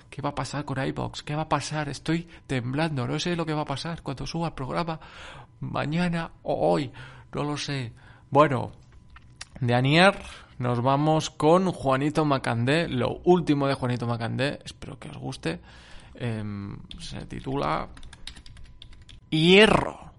¿Qué 0.09 0.21
va 0.21 0.29
a 0.29 0.35
pasar 0.35 0.63
con 0.63 0.85
iBox? 0.85 1.23
¿Qué 1.23 1.35
va 1.35 1.43
a 1.43 1.49
pasar? 1.49 1.89
Estoy 1.89 2.27
temblando, 2.45 3.07
no 3.07 3.17
sé 3.17 3.35
lo 3.35 3.47
que 3.47 3.53
va 3.53 3.61
a 3.61 3.65
pasar 3.65 4.03
cuando 4.03 4.27
suba 4.27 4.49
el 4.49 4.53
programa 4.53 4.99
mañana 5.59 6.29
o 6.43 6.71
hoy, 6.71 6.91
no 7.33 7.43
lo 7.43 7.57
sé. 7.57 7.93
Bueno, 8.29 8.73
de 9.59 9.73
Anier 9.73 10.15
nos 10.59 10.81
vamos 10.83 11.29
con 11.31 11.71
Juanito 11.71 12.25
Macandé, 12.25 12.87
lo 12.87 13.21
último 13.23 13.67
de 13.67 13.73
Juanito 13.73 14.05
Macandé, 14.05 14.59
espero 14.63 14.99
que 14.99 15.09
os 15.09 15.17
guste. 15.17 15.59
Em, 16.15 16.77
se 16.99 17.25
titula 17.25 17.89
Hierro. 19.31 20.12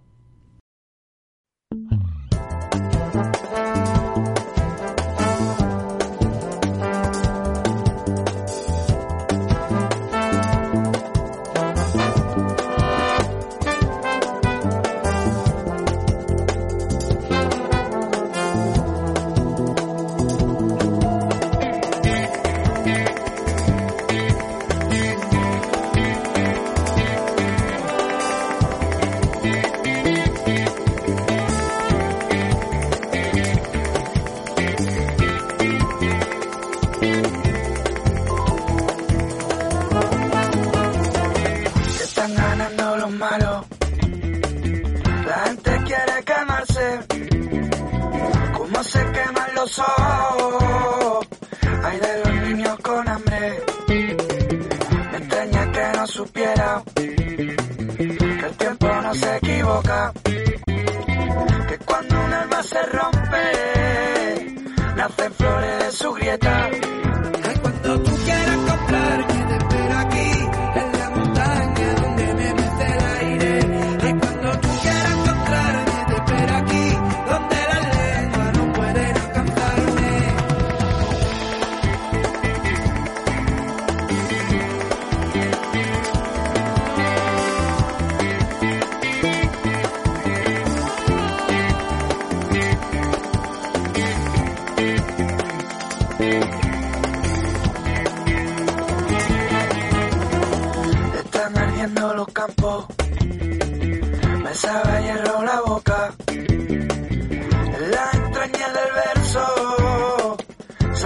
De 66.39 66.64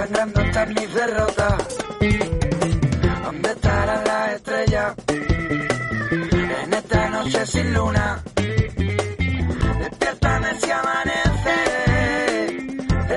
Sangrando 0.09 0.41
están 0.41 0.73
mis 0.73 0.95
derrotas. 0.95 1.77
¿Dónde 3.25 3.51
estarán 3.51 4.05
las 4.05 4.33
estrellas? 4.37 4.95
En 5.11 6.73
esta 6.73 7.09
noche 7.11 7.47
sin 7.47 7.75
luna. 7.75 8.23
Despiértame 9.81 10.61
si 10.61 10.71
amanece. 10.71 11.57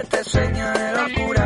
Este 0.02 0.24
sueño 0.26 0.72
de 0.72 0.92
locura. 0.92 1.41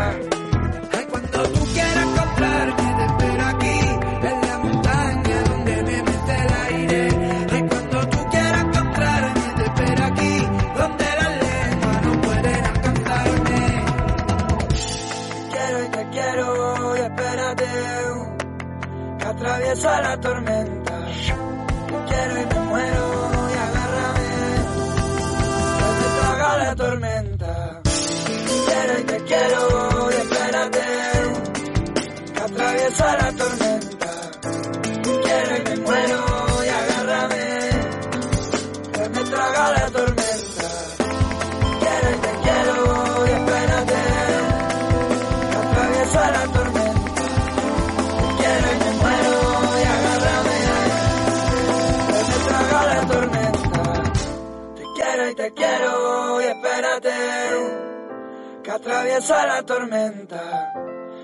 Atraviesa 58.85 59.47
la 59.47 59.63
tormenta. 59.63 60.71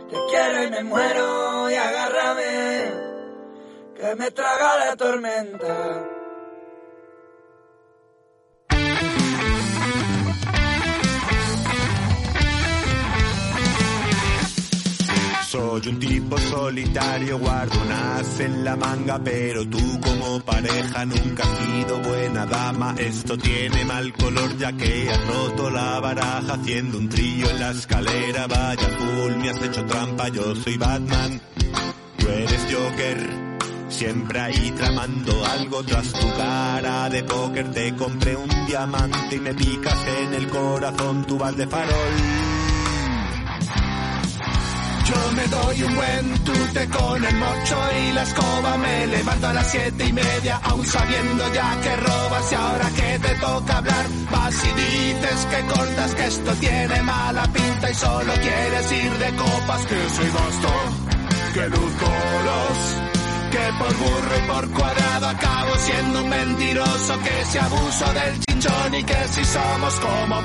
Te 0.10 0.18
quiero 0.30 0.64
y 0.64 0.72
me 0.72 0.84
muero 0.84 1.70
y 1.70 1.76
agárrame, 1.76 2.92
que 3.96 4.16
me 4.16 4.32
traga 4.32 4.78
la 4.78 4.96
tormenta. 4.96 6.01
Soy 15.52 15.82
un 15.86 16.00
tipo 16.00 16.38
solitario, 16.38 17.38
guardo 17.38 17.78
un 17.82 17.92
as 17.92 18.40
en 18.40 18.64
la 18.64 18.78
manga, 18.78 19.20
pero 19.22 19.68
tú 19.68 20.00
como 20.00 20.40
pareja 20.40 21.04
nunca 21.04 21.44
has 21.44 21.60
sido 21.60 22.00
buena 22.00 22.46
dama. 22.46 22.96
Esto 22.98 23.38
tiene 23.38 23.84
mal 23.84 24.14
color 24.14 24.58
ya 24.58 24.72
que 24.72 25.10
has 25.10 25.28
roto 25.28 25.70
la 25.70 26.00
baraja 26.00 26.54
haciendo 26.54 27.00
un 27.00 27.10
trillo 27.10 27.50
en 27.50 27.60
la 27.60 27.72
escalera. 27.72 28.48
Vaya 28.48 28.88
full, 28.98 29.36
me 29.42 29.50
has 29.50 29.62
hecho 29.62 29.86
trampa, 29.88 30.30
yo 30.30 30.56
soy 30.56 30.78
Batman. 30.78 31.42
Tú 32.18 32.30
eres 32.30 32.68
Joker, 32.72 33.30
siempre 33.90 34.40
ahí 34.40 34.72
tramando 34.78 35.46
algo 35.48 35.84
tras 35.84 36.14
tu 36.14 36.34
cara 36.38 37.10
de 37.10 37.26
póker. 37.26 37.72
Te 37.72 37.94
compré 37.98 38.38
un 38.38 38.66
diamante 38.68 39.36
y 39.36 39.40
me 39.40 39.54
picas 39.54 39.98
en 40.22 40.34
el 40.34 40.48
corazón, 40.48 41.26
tú 41.28 41.38
vas 41.38 41.58
de 41.58 41.68
farol. 41.68 42.51
Yo 45.12 45.32
me 45.34 45.46
doy 45.48 45.84
un 45.84 45.96
buen 45.96 46.44
tute 46.46 46.88
con 46.88 47.26
el 47.26 47.36
mocho 47.36 47.78
y 48.00 48.12
la 48.14 48.24
escoba. 48.24 48.78
Me 48.78 49.08
levanto 49.08 49.48
a 49.48 49.54
las 49.54 49.72
siete 49.72 50.06
y 50.06 50.14
media, 50.14 50.62
aún 50.64 50.86
sabiendo 50.86 51.54
ya 51.54 51.82
que 51.82 51.96
robas. 51.98 52.52
Y 52.52 52.56
ahora 52.56 52.90
que 52.96 53.20
te 53.20 53.36
toca 53.36 53.78
hablar, 53.78 54.06
vas 54.32 54.56
y 54.64 54.72
dices 54.82 55.48
que 55.52 55.60
cortas, 55.74 56.16
que 56.16 56.26
esto 56.28 56.52
tiene 56.62 57.02
mala 57.02 57.44
pinta 57.52 57.92
y 57.92 57.94
solo 57.94 58.34
quieres 58.46 58.92
ir 58.92 59.12
de 59.24 59.30
copas. 59.36 59.86
Que 59.86 60.10
soy 60.16 60.30
basto, 60.30 60.74
que 61.56 61.70
luzco 61.70 62.10
los. 62.48 62.80
Que 63.52 63.66
por 63.80 63.94
burro 63.98 64.36
y 64.38 64.48
por 64.48 64.70
cuadrado 64.80 65.28
acabo 65.28 65.76
siendo 65.76 66.24
un 66.24 66.30
mentiroso. 66.30 67.20
Que 67.20 67.46
si 67.52 67.58
abuso 67.58 68.06
del 68.14 68.34
chin 68.40 68.46
pinchón 68.48 68.96
y 68.96 69.04
que 69.04 69.28
si 69.34 69.44
somos 69.44 70.00
como. 70.00 70.42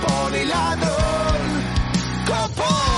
¡Copón! 2.27 2.95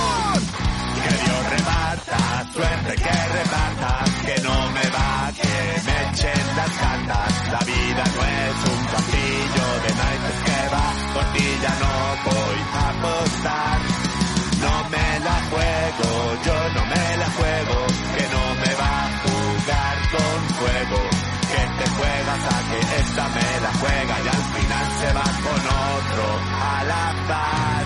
Suerte 2.53 2.95
que 2.95 3.17
reparta, 3.37 4.03
que 4.25 4.41
no 4.41 4.69
me 4.71 4.85
va, 4.89 5.31
que 5.39 5.81
me 5.85 5.95
echen 6.09 6.45
las 6.57 6.71
cartas. 6.81 7.31
La 7.51 7.59
vida 7.59 8.03
no 8.15 8.21
es 8.25 8.57
un 8.73 8.81
castillo 8.93 9.65
de 9.85 9.91
naipes 10.01 10.39
que 10.47 10.59
va, 10.73 10.87
por 11.13 11.25
ti 11.33 11.47
ya 11.61 11.73
no 11.83 11.93
voy 12.25 12.59
a 12.73 12.89
apostar. 12.89 13.77
No 14.65 14.89
me 14.89 15.07
la 15.27 15.37
juego, 15.51 16.09
yo 16.45 16.57
no 16.73 16.85
me 16.89 17.17
la 17.21 17.29
juego, 17.37 17.77
que 18.17 18.25
no 18.33 18.43
me 18.61 18.71
va 18.81 18.93
a 18.97 19.09
jugar 19.23 19.95
con 20.13 20.39
fuego. 20.57 20.99
Que 21.53 21.61
te 21.77 21.89
juegas 21.97 22.43
a 22.49 22.57
que 22.69 22.79
esta 23.01 23.27
me 23.29 23.49
la 23.61 23.73
juega 23.81 24.15
y 24.25 24.27
al 24.27 24.43
final 24.55 24.85
se 24.99 25.13
va 25.13 25.27
con 25.45 25.61
otro 25.93 26.25
al 26.73 26.91
azar. 26.91 27.85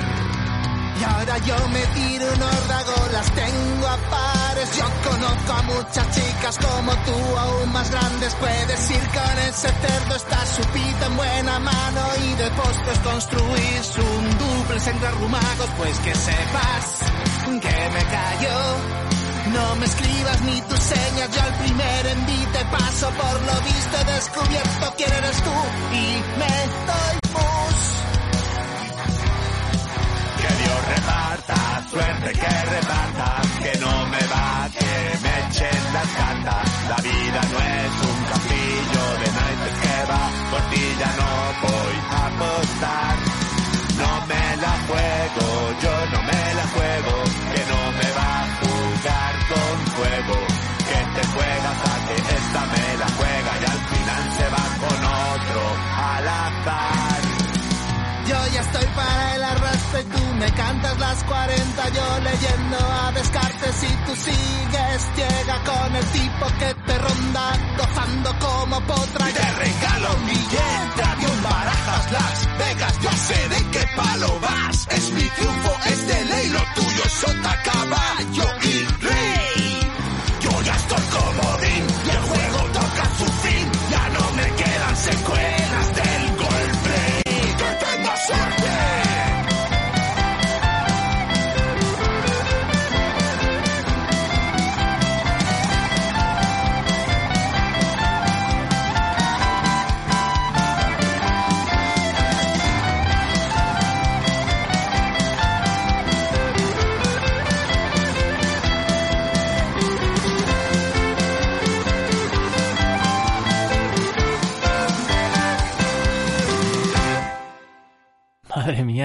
Y 1.00 1.04
ahora 1.04 1.38
yo 1.40 1.68
me 1.68 1.86
tiro 1.88 2.26
unos 2.34 2.68
las 3.12 3.32
tengo 3.32 3.88
a 3.88 4.33
Yo 4.72 4.86
conozco 5.10 5.54
a 5.54 5.62
muchas 5.64 6.10
chicas 6.12 6.58
como 6.58 6.92
tú, 7.04 7.38
aún 7.38 7.74
más 7.74 7.92
grandes. 7.92 8.34
Puedes 8.36 8.92
ir 8.92 9.08
con 9.10 9.40
ese 9.50 9.68
cerdo, 9.68 10.16
está 10.16 10.46
supita 10.46 11.06
en 11.08 11.18
buena 11.18 11.60
mano. 11.60 12.02
Y 12.24 12.34
de 12.36 12.50
postres 12.52 13.00
construís 13.00 13.98
un 13.98 14.38
duplex 14.38 14.88
entre 14.88 15.08
arrumacos. 15.08 15.70
Pues 15.78 16.00
que 16.00 16.16
sepas 16.16 16.86
que 17.60 17.90
me 17.94 18.04
callo. 18.16 18.58
No 19.54 19.76
me 19.76 19.86
escribas 19.86 20.42
ni 20.42 20.62
tus 20.62 20.80
señas, 20.80 21.30
yo 21.36 21.42
al 21.42 21.54
primer 21.56 22.08
envite 22.08 22.66
paso. 22.72 23.10
Por 23.10 23.42
lo 23.42 23.62
visto 23.62 23.98
descubierto 24.14 24.94
quién 24.98 25.12
eres 25.12 25.44
tú 25.44 25.56
y 25.92 26.06
me 26.40 26.56
doy 26.88 27.16
pus. 27.34 27.80
Que 30.42 30.64
Dios 30.64 30.88
reparta, 30.96 31.86
suerte 31.92 32.32
que 32.32 32.66
reparta, 32.72 33.42
que 33.62 33.80
no 33.80 34.03
echen 36.04 36.20
las 36.20 36.44
cartas. 36.44 36.73
Las 61.14 61.24
40 61.26 61.90
yo 61.90 62.20
leyendo 62.24 62.78
a 62.78 63.12
Descartes 63.12 63.84
y 63.84 64.06
tú 64.06 64.16
sigues 64.16 65.02
ciega 65.16 65.64
con 65.64 65.96
el 65.96 66.06
tipo 66.06 66.46
que 66.60 66.74
te 66.88 66.98
ronda 66.98 67.46
gozando 67.78 68.30
como 68.40 68.82
potra. 68.82 69.30
Y 69.30 69.34
te 69.34 69.52
regalo 69.52 70.16
un 70.16 70.26
billete, 70.26 71.04
avión, 71.04 71.44
barajas, 71.44 72.12
Las 72.12 72.58
Vegas, 72.58 73.00
ya 73.02 73.12
sé 73.12 73.50
de 73.50 73.72
qué 73.72 73.88
palo 73.96 74.40
vas. 74.40 74.88
Es 74.90 75.12
mi 75.12 75.24
triunfo, 75.24 75.72
es 75.86 76.08
de 76.08 76.26
ley, 76.26 76.50
lo 76.50 76.64
tuyo 76.76 77.04
es 77.06 77.14
sota, 77.14 77.62
caballo. 77.64 78.46
Y 78.64 78.83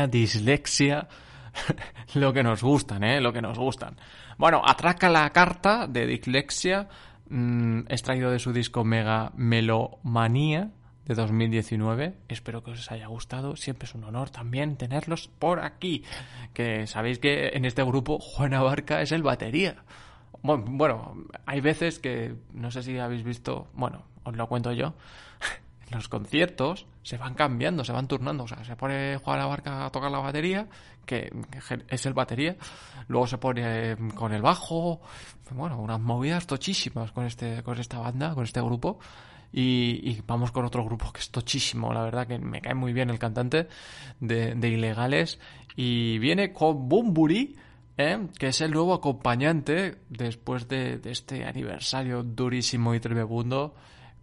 Dislexia. 0.07 1.09
Lo 2.15 2.33
que 2.33 2.43
nos 2.43 2.63
gustan, 2.63 3.05
¿eh? 3.05 3.21
Lo 3.21 3.33
que 3.33 3.43
nos 3.43 3.59
gustan. 3.59 3.97
Bueno, 4.37 4.63
atraca 4.65 5.09
la 5.09 5.29
carta 5.31 5.87
de 5.89 6.07
dislexia, 6.07 6.89
mm, 7.29 7.81
extraído 7.89 8.31
de 8.31 8.39
su 8.39 8.53
disco 8.53 8.85
Mega 8.85 9.33
Melomanía 9.35 10.71
de 11.07 11.15
2019. 11.15 12.15
Espero 12.29 12.63
que 12.63 12.71
os 12.71 12.91
haya 12.93 13.09
gustado. 13.09 13.57
Siempre 13.57 13.87
es 13.87 13.95
un 13.95 14.05
honor 14.05 14.31
también 14.31 14.77
tenerlos 14.77 15.29
por 15.39 15.61
aquí. 15.61 16.05
Que 16.53 16.87
sabéis 16.87 17.19
que 17.19 17.49
en 17.49 17.65
este 17.65 17.83
grupo 17.83 18.21
Juan 18.21 18.55
Abarca 18.55 19.03
es 19.03 19.11
el 19.11 19.23
batería. 19.23 19.83
Bueno, 20.43 20.65
bueno, 20.69 21.17
hay 21.47 21.61
veces 21.61 21.99
que 21.99 22.37
no 22.53 22.71
sé 22.71 22.83
si 22.83 22.97
habéis 22.99 23.25
visto, 23.25 23.69
bueno, 23.73 24.05
os 24.23 24.37
lo 24.37 24.47
cuento 24.47 24.73
yo. 24.73 24.95
En 25.91 25.95
los 25.97 26.09
conciertos 26.09 26.87
se 27.09 27.17
van 27.17 27.33
cambiando, 27.33 27.83
se 27.85 27.93
van 27.93 28.07
turnando. 28.07 28.45
O 28.45 28.47
sea, 28.47 28.63
se 28.65 28.77
pone 28.77 29.17
Juan 29.17 29.41
Abarca 29.41 29.87
a 29.87 29.91
tocar 29.91 30.11
la 30.11 30.19
batería, 30.19 30.69
que 31.07 31.33
es 31.89 32.05
el 32.05 32.13
batería. 32.13 32.55
Luego 33.07 33.27
se 33.27 33.39
pone 33.39 33.97
mm, 33.97 34.11
con 34.11 34.35
el 34.35 34.43
bajo. 34.43 35.01
Bueno, 35.53 35.81
unas 35.81 36.01
movidas 36.01 36.47
tochísimas 36.47 37.11
con, 37.13 37.25
este, 37.25 37.63
con 37.63 37.79
esta 37.79 37.99
banda, 37.99 38.35
con 38.35 38.45
este 38.45 38.61
grupo. 38.61 38.99
Y, 39.51 40.21
vamos 40.27 40.53
con 40.53 40.67
otro 40.67 40.85
grupo 40.85 41.11
que 41.11 41.21
es 41.21 41.31
tochísimo, 41.31 41.95
la 41.95 42.03
verdad 42.03 42.27
que 42.27 42.39
me 42.39 42.61
cae 42.61 42.75
muy 42.75 42.93
bien 42.93 43.09
el 43.09 43.19
cantante 43.19 43.69
de, 44.21 44.55
de 44.55 44.69
Ilegales. 44.69 45.41
Y 45.77 46.19
viene 46.19 46.53
con 46.53 46.91
Bumburi, 46.91 47.57
¿eh? 47.97 48.19
que 48.39 48.49
es 48.49 48.61
el 48.61 48.73
nuevo 48.73 48.93
acompañante 48.93 49.97
después 50.11 50.69
de, 50.69 50.99
de 50.99 51.11
este 51.11 51.47
aniversario 51.47 52.23
durísimo 52.23 52.95
y 52.95 53.01
tremebundo 53.01 53.75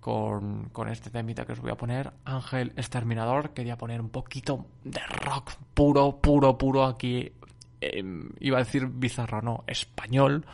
con, 0.06 0.88
este 0.92 1.10
temita 1.10 1.48
que 1.48 1.54
os 1.54 1.60
voy 1.60 1.72
a 1.72 1.78
poner, 1.78 2.14
Ángel 2.26 2.74
Exterminador. 2.76 3.56
Quería 3.56 3.76
poner 3.76 4.00
un 4.00 4.10
poquito 4.10 4.68
de 4.84 5.00
rock 5.00 5.54
puro, 5.74 6.22
puro, 6.22 6.60
puro 6.60 6.86
aquí. 6.86 7.32
eh, 7.82 8.04
iba 8.40 8.58
a 8.58 8.64
decir 8.64 8.86
bizarro, 8.86 9.42
no, 9.42 9.64
español, 9.66 10.46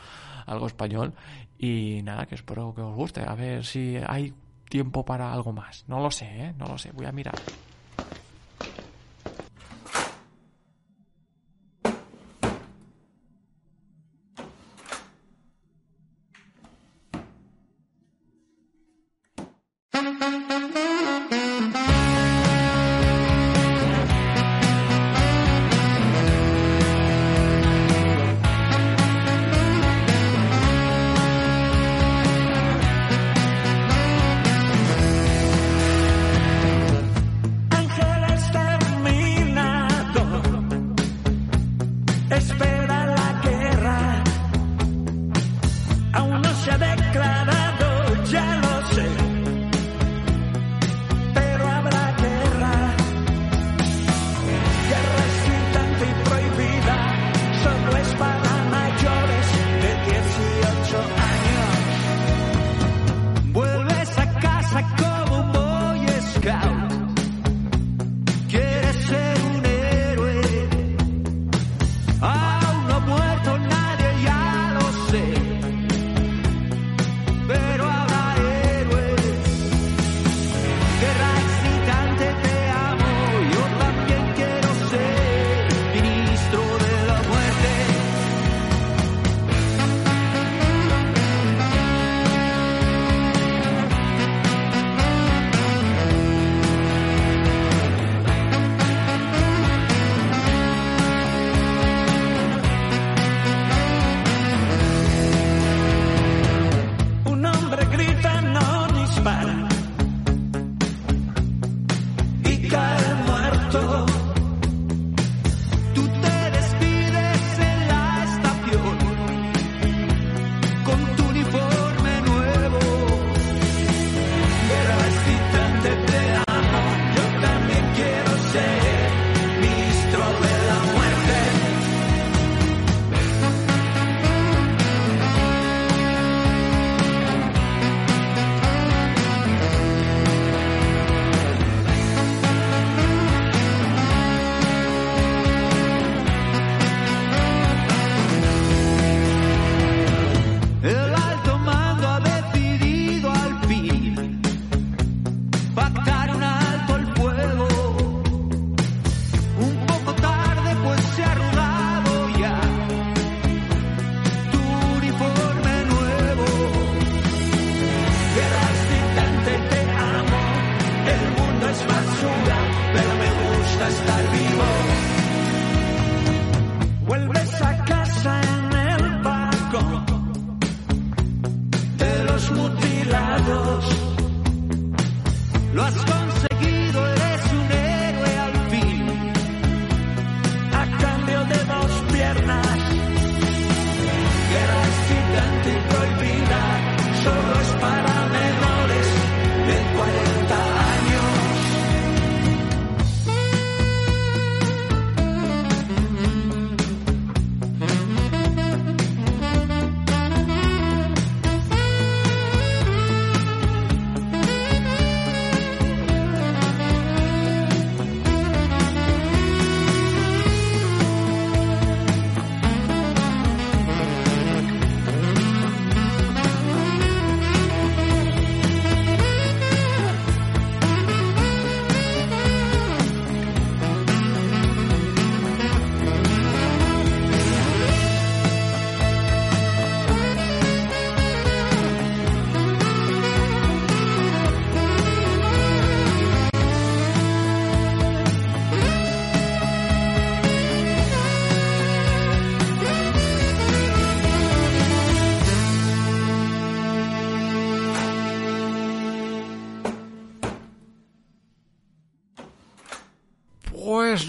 algo 0.45 0.67
español. 0.67 1.13
Y 1.57 1.99
nada, 2.01 2.27
que 2.27 2.35
espero 2.35 2.73
que 2.73 2.79
os 2.79 2.95
guste. 2.95 3.23
A 3.27 3.35
ver 3.35 3.65
si 3.65 3.97
hay 4.07 4.33
tiempo 4.69 5.03
para 5.03 5.33
algo 5.33 5.51
más. 5.51 5.83
No 5.89 5.99
lo 5.99 6.11
sé, 6.11 6.27
¿eh? 6.27 6.53
No 6.57 6.67
lo 6.67 6.77
sé, 6.77 6.93
voy 6.93 7.05
a 7.05 7.11
mirar. 7.11 7.35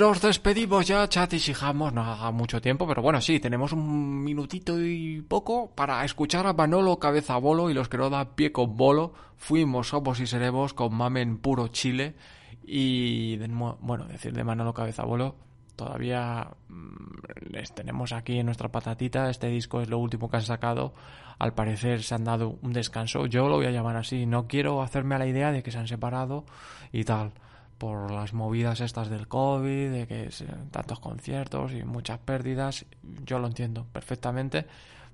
Nos 0.03 0.21
despedimos 0.21 0.89
ya, 0.89 1.09
chatis 1.09 1.49
y 1.49 1.55
jamos, 1.55 1.93
no 1.93 2.03
haga 2.03 2.33
mucho 2.33 2.61
tiempo, 2.61 2.89
pero 2.89 3.03
bueno, 3.03 3.21
sí, 3.21 3.39
tenemos 3.39 3.73
un 3.73 4.25
minutito 4.25 4.83
y 4.83 5.23
poco 5.23 5.71
para 5.77 6.05
escuchar 6.05 6.45
a 6.49 6.53
Manolo 6.53 6.99
Cabeza 6.99 7.37
Bolo 7.37 7.71
y 7.71 7.75
los 7.75 7.89
que 7.89 7.99
no 7.99 8.35
pie 8.35 8.51
con 8.51 8.77
bolo. 8.77 9.15
Fuimos, 9.37 9.91
somos 9.91 10.19
y 10.19 10.27
seremos 10.27 10.75
con 10.75 10.93
Mamen 10.93 11.39
Puro 11.39 11.69
Chile. 11.69 12.17
Y, 12.65 13.37
de 13.37 13.47
bueno, 13.47 14.07
decir 14.07 14.33
de 14.33 14.43
Manolo 14.43 14.75
Cabeza 14.75 15.05
Bolo, 15.05 15.37
todavía 15.77 16.49
mm, 16.69 17.53
les 17.53 17.73
tenemos 17.73 18.13
aquí 18.13 18.41
en 18.41 18.47
nuestra 18.47 18.73
patatita. 18.73 19.31
Este 19.31 19.47
disco 19.47 19.83
es 19.83 19.89
lo 19.89 19.99
último 19.99 20.29
que 20.29 20.39
han 20.39 20.43
sacado. 20.43 20.95
Al 21.39 21.55
parecer 21.55 22.03
se 22.03 22.17
han 22.17 22.25
dado 22.25 22.59
un 22.61 22.73
descanso. 22.73 23.27
Yo 23.27 23.49
lo 23.49 23.55
voy 23.55 23.67
a 23.67 23.71
llamar 23.71 23.97
así. 23.97 24.27
No 24.27 24.49
quiero 24.49 24.83
hacerme 24.83 25.15
a 25.15 25.19
la 25.19 25.29
idea 25.29 25.53
de 25.53 25.63
que 25.63 25.71
se 25.71 25.79
han 25.79 25.87
separado 25.87 26.45
y 26.93 27.05
tal. 27.05 27.35
Por 27.83 28.13
las 28.13 28.33
movidas 28.33 28.81
estas 28.81 29.11
del 29.11 29.27
COVID, 29.27 29.91
de 29.91 30.07
que 30.07 30.29
tantos 30.71 31.01
conciertos 31.01 31.73
y 31.73 31.83
muchas 31.83 32.21
pérdidas. 32.21 32.87
Yo 33.27 33.41
lo 33.41 33.49
entiendo 33.49 33.89
perfectamente. 33.93 34.65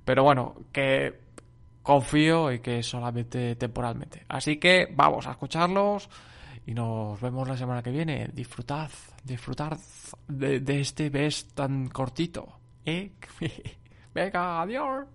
Pero 0.04 0.22
bueno, 0.22 0.54
que 0.70 1.18
confío 1.82 2.52
y 2.52 2.58
que 2.58 2.82
solamente 2.82 3.56
temporalmente. 3.56 4.26
Así 4.28 4.58
que 4.58 4.86
vamos 4.94 5.26
a 5.26 5.30
escucharlos 5.30 6.10
y 6.66 6.74
nos 6.74 7.18
vemos 7.22 7.48
la 7.48 7.56
semana 7.56 7.82
que 7.82 7.90
viene. 7.90 8.28
Disfrutad, 8.34 8.90
disfrutad 9.24 9.78
de, 10.26 10.60
de 10.60 10.80
este 10.82 11.08
best 11.08 11.54
tan 11.54 11.88
cortito. 11.88 12.52
¿eh? 12.84 13.12
Venga, 14.14 14.60
adiós. 14.60 15.06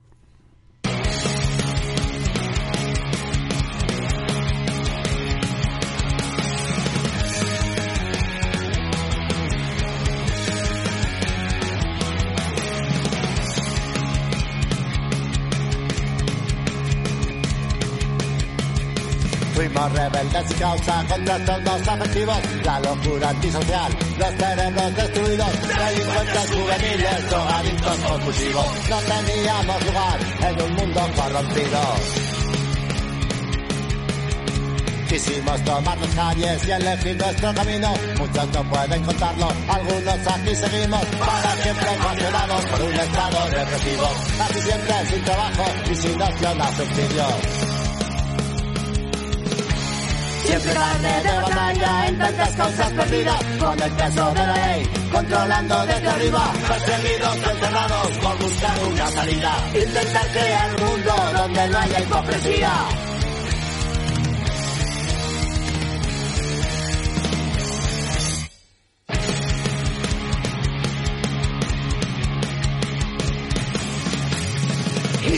Fuimos 19.74 19.92
rebeldes 19.94 20.52
y 20.52 20.54
causa 20.54 21.06
contra 21.08 21.36
estos 21.38 21.88
objetivos. 21.88 22.38
La 22.64 22.80
locura 22.80 23.30
antisocial, 23.30 23.98
los 24.20 24.30
cerebros 24.30 24.96
destruidos, 24.96 25.52
delincuentes 25.68 26.52
juveniles, 26.52 27.30
drogadictos 27.30 27.98
compulsivos. 27.98 28.66
No 28.90 28.98
teníamos 29.00 29.86
lugar 29.86 30.20
en 30.42 30.62
un 30.62 30.74
mundo 30.76 31.02
corrompido. 31.16 31.80
Quisimos 35.10 35.64
tomar 35.64 35.98
las 35.98 36.10
calles 36.16 36.68
y 36.68 36.72
elegir 36.72 37.18
nuestro 37.18 37.54
camino. 37.56 37.94
Muchos 38.20 38.48
no 38.54 38.64
pueden 38.70 39.04
contarlo, 39.04 39.48
algunos 39.70 40.28
aquí 40.28 40.56
seguimos. 40.56 41.06
Para 41.06 41.56
siempre 41.64 41.90
controlados 41.98 42.66
por 42.66 42.82
un 42.82 42.94
estado 42.94 43.50
represivo. 43.50 44.10
Casi 44.38 44.62
siempre 44.62 45.06
sin 45.10 45.24
trabajo 45.24 45.66
y 45.92 45.96
sin 45.96 46.22
opción 46.22 46.62
a 46.62 46.68
subsidio. 46.76 47.26
Siempre 50.54 50.74
carne 50.74 51.24
de 51.24 51.42
batalla 51.42 52.08
en 52.08 52.18
tantas 52.20 52.56
causas 52.56 52.92
perdidas 52.92 53.44
Con 53.60 53.82
el 53.82 53.92
peso 53.92 54.32
de 54.34 54.46
la 54.46 54.68
ley 54.68 54.90
controlando 55.12 55.86
desde 55.88 56.08
arriba 56.08 56.54
Perseguidos, 56.68 57.36
encerrados 57.38 58.18
por 58.18 58.38
buscar 58.38 58.84
una 58.88 59.08
salida. 59.08 59.52
Intentar 59.74 60.28
crear 60.28 60.76
un 60.76 60.86
mundo 60.86 61.16
donde 61.38 61.68
no 61.70 61.78
haya 61.80 62.00
hipocresía 62.02 62.72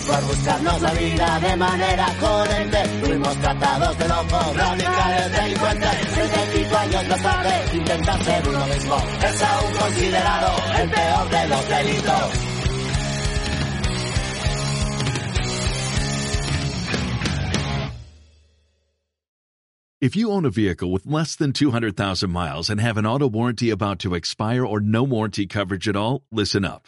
por 0.05 0.23
buscarnos 0.25 0.81
la 0.81 0.93
vida 0.93 1.39
de 1.39 1.55
manera 1.55 2.05
coherente 2.19 2.77
Fuimos 3.03 3.35
tratados 3.37 3.97
de 3.97 4.07
locos, 4.07 4.55
radicales, 4.55 5.31
delincuentes 5.31 6.07
35 6.13 6.77
años 6.77 7.07
más 7.07 7.21
tarde 7.21 7.77
intentar 7.77 8.23
ser 8.23 8.49
uno 8.49 8.65
mismo 8.67 8.95
Es 9.23 9.43
aún 9.43 9.73
considerado 9.73 10.51
el 10.81 10.89
peor 10.89 11.29
de 11.29 11.47
los 11.47 11.69
delitos 11.69 12.55
If 20.01 20.15
you 20.15 20.29
own 20.29 20.45
a 20.45 20.51
vehicle 20.51 20.91
with 20.91 21.07
less 21.07 21.35
than 21.35 21.51
200,000 21.51 22.29
miles 22.29 22.69
and 22.69 22.79
have 22.79 22.97
an 22.97 23.07
auto 23.07 23.27
warranty 23.27 23.71
about 23.71 23.97
to 23.99 24.13
expire 24.13 24.63
or 24.63 24.79
no 24.79 25.01
warranty 25.01 25.47
coverage 25.47 25.87
at 25.87 25.95
all, 25.95 26.21
listen 26.31 26.63
up. 26.63 26.87